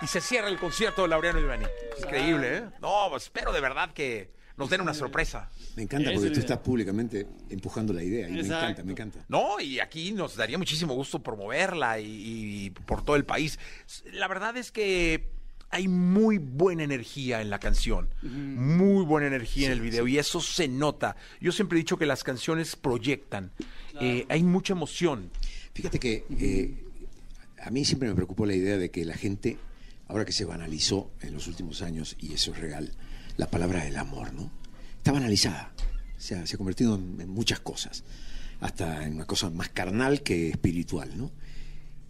Y 0.02 0.06
se 0.06 0.20
cierra 0.20 0.48
el 0.48 0.58
concierto 0.58 1.02
de 1.02 1.08
Laureano 1.08 1.40
Ivani. 1.40 1.66
Increíble, 1.98 2.58
¿eh? 2.58 2.64
No, 2.80 3.06
pues 3.10 3.24
espero 3.24 3.52
de 3.52 3.60
verdad 3.60 3.92
que 3.92 4.30
nos 4.56 4.68
den 4.68 4.82
una 4.82 4.94
sorpresa. 4.94 5.50
Me 5.76 5.82
encanta 5.82 6.10
porque 6.12 6.30
tú 6.30 6.40
estás 6.40 6.58
públicamente 6.58 7.26
empujando 7.48 7.92
la 7.92 8.02
idea 8.02 8.28
y 8.28 8.32
me 8.32 8.40
encanta, 8.40 8.82
me 8.82 8.92
encanta. 8.92 9.24
No, 9.28 9.58
y 9.58 9.80
aquí 9.80 10.12
nos 10.12 10.36
daría 10.36 10.58
muchísimo 10.58 10.94
gusto 10.94 11.22
promoverla 11.22 11.98
y, 11.98 12.66
y 12.66 12.70
por 12.70 13.02
todo 13.04 13.16
el 13.16 13.24
país. 13.24 13.58
La 14.12 14.28
verdad 14.28 14.56
es 14.56 14.70
que 14.70 15.39
hay 15.70 15.86
muy 15.88 16.38
buena 16.38 16.82
energía 16.82 17.40
en 17.40 17.48
la 17.48 17.60
canción, 17.60 18.08
muy 18.22 19.04
buena 19.04 19.28
energía 19.28 19.66
en 19.66 19.72
el 19.72 19.80
video 19.80 20.06
y 20.08 20.18
eso 20.18 20.40
se 20.40 20.66
nota. 20.68 21.16
Yo 21.40 21.52
siempre 21.52 21.78
he 21.78 21.80
dicho 21.80 21.96
que 21.96 22.06
las 22.06 22.24
canciones 22.24 22.76
proyectan, 22.76 23.52
Eh, 24.00 24.24
hay 24.28 24.42
mucha 24.42 24.72
emoción. 24.72 25.30
Fíjate 25.74 25.98
que 25.98 26.24
eh, 26.30 26.84
a 27.62 27.70
mí 27.70 27.84
siempre 27.84 28.08
me 28.08 28.14
preocupó 28.14 28.46
la 28.46 28.54
idea 28.54 28.78
de 28.78 28.90
que 28.90 29.04
la 29.04 29.14
gente, 29.14 29.58
ahora 30.08 30.24
que 30.24 30.32
se 30.32 30.44
banalizó 30.46 31.10
en 31.20 31.34
los 31.34 31.46
últimos 31.48 31.82
años, 31.82 32.16
y 32.18 32.32
eso 32.32 32.52
es 32.52 32.58
real, 32.60 32.92
la 33.36 33.50
palabra 33.50 33.84
del 33.84 33.96
amor, 33.96 34.32
¿no? 34.32 34.50
Está 34.96 35.12
banalizada, 35.12 35.72
se 36.16 36.34
ha, 36.34 36.46
se 36.46 36.54
ha 36.54 36.56
convertido 36.56 36.94
en, 36.94 37.20
en 37.20 37.28
muchas 37.28 37.60
cosas, 37.60 38.04
hasta 38.60 39.04
en 39.04 39.14
una 39.16 39.26
cosa 39.26 39.50
más 39.50 39.68
carnal 39.68 40.22
que 40.22 40.48
espiritual, 40.48 41.16
¿no? 41.18 41.30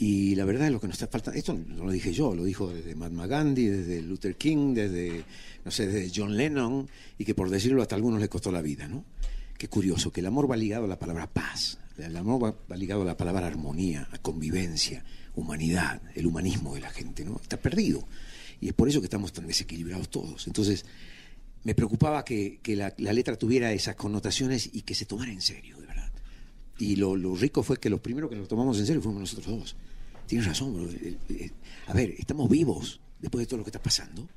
Y 0.02 0.34
la 0.34 0.46
verdad 0.46 0.68
es 0.68 0.72
lo 0.72 0.80
que 0.80 0.86
nos 0.86 0.94
está 0.94 1.08
faltando, 1.08 1.38
esto 1.38 1.52
no 1.52 1.84
lo 1.84 1.90
dije 1.90 2.10
yo, 2.10 2.34
lo 2.34 2.42
dijo 2.42 2.72
desde 2.72 2.94
Mahatma 2.94 3.26
Gandhi, 3.26 3.66
desde 3.66 4.00
Luther 4.00 4.34
King, 4.34 4.72
desde, 4.72 5.26
no 5.62 5.70
sé, 5.70 5.88
desde 5.88 6.10
John 6.14 6.38
Lennon, 6.38 6.88
y 7.18 7.26
que 7.26 7.34
por 7.34 7.50
decirlo 7.50 7.82
hasta 7.82 7.96
algunos 7.96 8.18
les 8.18 8.30
costó 8.30 8.50
la 8.50 8.62
vida, 8.62 8.88
¿no? 8.88 9.04
Qué 9.58 9.68
curioso, 9.68 10.10
que 10.10 10.20
el 10.20 10.26
amor 10.26 10.50
va 10.50 10.56
ligado 10.56 10.86
a 10.86 10.88
la 10.88 10.98
palabra 10.98 11.30
paz, 11.30 11.76
el 11.98 12.16
amor 12.16 12.42
va, 12.42 12.54
va 12.72 12.76
ligado 12.78 13.02
a 13.02 13.04
la 13.04 13.14
palabra 13.14 13.46
armonía, 13.46 14.08
a 14.10 14.16
convivencia, 14.16 15.04
humanidad, 15.34 16.00
el 16.14 16.26
humanismo 16.26 16.74
de 16.74 16.80
la 16.80 16.88
gente, 16.88 17.22
¿no? 17.22 17.38
Está 17.38 17.58
perdido. 17.58 18.02
Y 18.58 18.68
es 18.68 18.72
por 18.72 18.88
eso 18.88 19.00
que 19.02 19.06
estamos 19.06 19.34
tan 19.34 19.46
desequilibrados 19.46 20.08
todos. 20.08 20.46
Entonces, 20.46 20.86
me 21.62 21.74
preocupaba 21.74 22.24
que, 22.24 22.58
que 22.62 22.74
la, 22.74 22.94
letra 22.96 23.36
tuviera 23.36 23.70
esas 23.74 23.96
connotaciones 23.96 24.70
y 24.72 24.80
que 24.80 24.94
se 24.94 25.04
tomara 25.04 25.30
en 25.30 25.42
serio, 25.42 25.78
de 25.78 25.86
verdad. 25.86 26.10
Y 26.78 26.96
lo, 26.96 27.16
lo 27.16 27.36
rico 27.36 27.62
fue 27.62 27.76
que 27.76 27.90
los 27.90 28.00
primeros 28.00 28.30
que 28.30 28.36
nos 28.36 28.48
tomamos 28.48 28.78
en 28.78 28.86
serio 28.86 29.02
fuimos 29.02 29.20
nosotros 29.20 29.46
dos. 29.46 29.76
Tienes 30.30 30.46
razón, 30.46 30.72
bro. 30.72 30.88
A 31.88 31.92
ver, 31.92 32.14
estamos 32.16 32.48
vivos 32.48 33.00
después 33.18 33.42
de 33.42 33.46
todo 33.48 33.58
lo 33.58 33.64
que 33.64 33.70
está 33.70 33.82
pasando. 33.82 34.28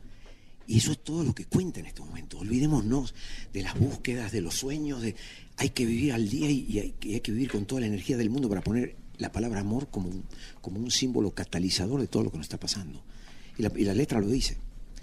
Y 0.65 0.79
eso 0.79 0.91
es 0.91 1.03
todo 1.03 1.23
lo 1.23 1.35
que 1.35 1.45
cuenta 1.45 1.81
en 1.81 1.85
este 1.85 2.01
momento. 2.01 2.39
Olvidémonos 2.39 3.13
de 3.53 3.61
las 3.61 3.77
búsquedas, 3.77 4.31
de 4.31 4.41
los 4.41 4.55
sueños, 4.55 5.03
de 5.03 5.15
hay 5.57 5.69
que 5.69 5.85
vivir 5.85 6.13
al 6.13 6.27
día 6.27 6.49
y, 6.49 6.79
hay, 6.79 6.91
que- 6.99 7.31
vivir 7.31 7.51
con 7.51 7.65
toda 7.65 7.81
la 7.81 7.87
energía 7.87 8.17
del 8.17 8.31
mundo 8.31 8.49
para 8.49 8.61
poner 8.63 8.95
la 9.19 9.31
palabra 9.31 9.59
amor 9.59 9.87
como 9.91 10.09
un, 10.09 10.23
como 10.61 10.79
un 10.79 10.89
símbolo 10.89 11.29
catalizador 11.29 12.01
de 12.01 12.07
todo 12.07 12.23
lo 12.23 12.31
que 12.31 12.37
nos 12.37 12.45
está 12.45 12.59
pasando. 12.59 13.03
Y 13.55 13.61
la 13.61 13.93
letra 13.93 14.19
lo 14.19 14.27
dice. 14.29 14.57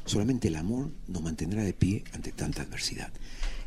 Solamente 0.06 0.48
el 0.48 0.56
amor 0.56 0.90
nos 1.06 1.22
mantendrá 1.22 1.62
de 1.62 1.72
pie 1.72 2.02
ante 2.12 2.32
tanta 2.32 2.62
adversidad. 2.62 3.12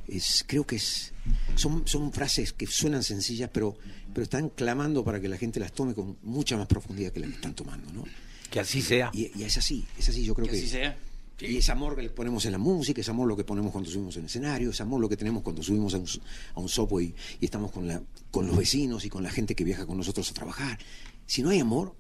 Es, 0.08 0.44
creo 0.48 0.66
que 0.66 0.76
es, 0.76 1.14
son, 1.56 1.88
son 1.88 2.12
frases 2.12 2.54
que 2.54 2.68
suenan 2.68 3.04
sencillas, 3.04 3.50
pero, 3.54 3.78
pero 4.14 4.24
están 4.24 4.50
clamando 4.50 5.04
para 5.04 5.20
que 5.22 5.30
la 5.30 5.38
gente 5.38 5.60
las 5.60 5.72
tome 5.72 5.94
con 5.94 6.18
mucha 6.24 6.58
más 6.58 6.68
profundidad 6.68 7.12
que 7.12 7.20
la 7.20 7.28
que 7.28 7.34
están 7.34 7.54
tomando. 7.56 7.92
¿no? 7.94 8.04
Que 8.50 8.60
así 8.60 8.82
sea. 8.82 9.12
Y, 9.14 9.32
y 9.40 9.44
es 9.44 9.58
así, 9.58 9.86
es 9.98 10.10
así, 10.10 10.24
yo 10.24 10.36
creo 10.36 10.48
Que 10.48 10.54
que... 10.54 10.58
así 10.60 10.68
sea. 10.68 10.98
Y 11.40 11.58
es 11.58 11.70
amor 11.70 11.96
que 11.96 12.04
le 12.04 12.10
ponemos 12.10 12.46
en 12.46 12.52
la 12.54 12.58
música, 12.58 13.02
es 13.02 13.10
amor 13.10 13.28
lo 13.28 13.36
que 13.36 13.44
ponemos 13.44 13.72
cuando 13.72 13.90
subimos 13.90 14.16
en 14.16 14.22
el 14.22 14.26
escenario, 14.28 14.70
es 14.70 14.80
amor 14.80 15.02
lo 15.02 15.10
que 15.10 15.18
tenemos 15.18 15.42
cuando 15.42 15.64
subimos 15.64 15.94
a 15.94 15.98
un, 15.98 16.08
a 16.54 16.60
un 16.60 16.70
subway 16.70 17.14
y 17.42 17.46
estamos 17.46 17.72
con, 17.72 17.88
la, 17.88 18.02
con 18.32 18.48
los 18.48 18.56
vecinos 18.56 19.04
y 19.04 19.10
con 19.10 19.24
la 19.24 19.32
gente 19.32 19.56
que 19.56 19.64
viaja 19.64 19.86
con 19.86 19.98
nosotros 19.98 20.30
a 20.30 20.34
trabajar. 20.34 20.78
Si 21.26 21.42
no 21.42 21.50
hay 21.50 21.60
amor, 21.60 21.96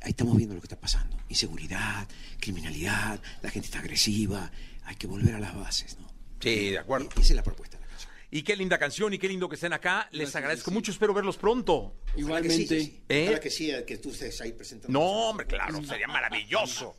ahí 0.00 0.10
estamos 0.10 0.36
viendo 0.36 0.54
lo 0.54 0.60
que 0.60 0.66
está 0.66 0.80
pasando. 0.80 1.16
Inseguridad, 1.28 2.08
criminalidad, 2.38 3.20
la 3.42 3.50
gente 3.50 3.66
está 3.66 3.80
agresiva, 3.80 4.50
hay 4.84 4.96
que 4.96 5.06
volver 5.08 5.34
a 5.34 5.40
las 5.40 5.54
bases, 5.54 5.98
¿no? 5.98 6.06
Sí, 6.40 6.70
de 6.70 6.78
acuerdo. 6.78 7.08
Y- 7.16 7.20
esa 7.20 7.30
es 7.32 7.36
la 7.36 7.42
propuesta 7.42 7.76
de 7.76 7.82
la 7.82 7.88
canción. 7.88 8.12
Y 8.30 8.42
qué 8.42 8.56
linda 8.56 8.78
canción 8.78 9.12
y 9.14 9.18
qué 9.18 9.26
lindo 9.28 9.48
que 9.48 9.54
estén 9.54 9.72
acá. 9.72 10.08
Les 10.12 10.20
Gracias, 10.20 10.36
agradezco 10.36 10.70
sí. 10.70 10.74
mucho, 10.74 10.90
espero 10.92 11.14
verlos 11.14 11.36
pronto. 11.38 11.72
Ojalá 11.74 12.42
que 12.42 12.50
sí, 12.50 12.62
Igualmente. 12.62 12.80
sí, 12.80 12.84
sí. 12.86 13.02
¿Eh? 13.08 13.22
Ojalá 13.24 13.40
que 13.40 13.50
sí, 13.50 13.72
que 13.86 13.96
tú 13.98 14.10
estés 14.10 14.40
ahí 14.42 14.52
presentando. 14.52 14.98
No, 14.98 15.04
hombre, 15.30 15.46
claro, 15.46 15.82
sería 15.84 16.06
maravilloso. 16.08 16.94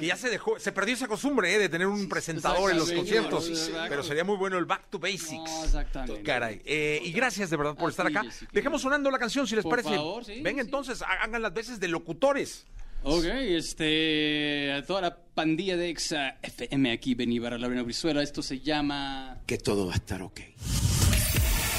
Y 0.00 0.06
ya 0.06 0.16
se 0.16 0.30
dejó, 0.30 0.60
se 0.60 0.70
perdió 0.70 0.94
esa 0.94 1.08
costumbre 1.08 1.52
¿eh? 1.52 1.58
de 1.58 1.68
tener 1.68 1.88
un 1.88 2.08
presentador 2.08 2.70
en 2.70 2.76
los 2.76 2.88
exactamente, 2.88 3.28
conciertos. 3.28 3.58
sí, 3.58 3.72
sí. 3.72 3.72
Pero 3.88 4.04
sería 4.04 4.22
muy 4.22 4.36
bueno 4.36 4.56
el 4.56 4.64
Back 4.64 4.88
to 4.90 5.00
Basics. 5.00 5.32
No, 5.32 5.64
exactamente. 5.64 6.22
Caray. 6.22 6.62
Eh, 6.64 7.00
y 7.02 7.10
gracias 7.10 7.50
de 7.50 7.56
verdad 7.56 7.74
por 7.74 7.88
A 7.88 7.90
estar 7.90 8.06
ti, 8.06 8.12
acá. 8.16 8.22
Jessica. 8.30 8.50
Dejemos 8.54 8.80
sonando 8.80 9.10
la 9.10 9.18
canción 9.18 9.48
si 9.48 9.56
les 9.56 9.64
Por 9.64 9.72
parece. 9.72 9.96
favor, 9.96 10.24
sí, 10.24 10.40
Venga, 10.40 10.62
sí. 10.62 10.66
entonces, 10.68 11.02
hagan 11.02 11.42
las 11.42 11.52
veces 11.52 11.80
de 11.80 11.88
locutores. 11.88 12.64
Ok, 13.02 13.24
este, 13.24 14.72
a 14.72 14.84
toda 14.84 15.00
la 15.00 15.16
pandilla 15.16 15.76
de 15.76 15.90
Exa 15.90 16.38
FM 16.42 16.92
aquí, 16.92 17.14
la 17.14 17.58
Laurena 17.58 17.82
Brizuela, 17.82 18.22
esto 18.22 18.42
se 18.42 18.60
llama... 18.60 19.40
Que 19.46 19.58
todo 19.58 19.86
va 19.86 19.92
a 19.92 19.96
estar 19.96 20.20
ok. 20.20 20.40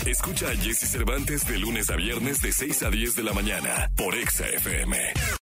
Escucha 0.05 0.49
a 0.49 0.55
Jesse 0.55 0.89
Cervantes 0.89 1.45
de 1.45 1.59
lunes 1.59 1.89
a 1.89 1.95
viernes 1.95 2.41
de 2.41 2.51
6 2.51 2.83
a 2.83 2.89
10 2.89 3.15
de 3.15 3.23
la 3.23 3.33
mañana 3.33 3.91
por 3.95 4.15
Exa 4.15 4.47
FM. 4.47 5.38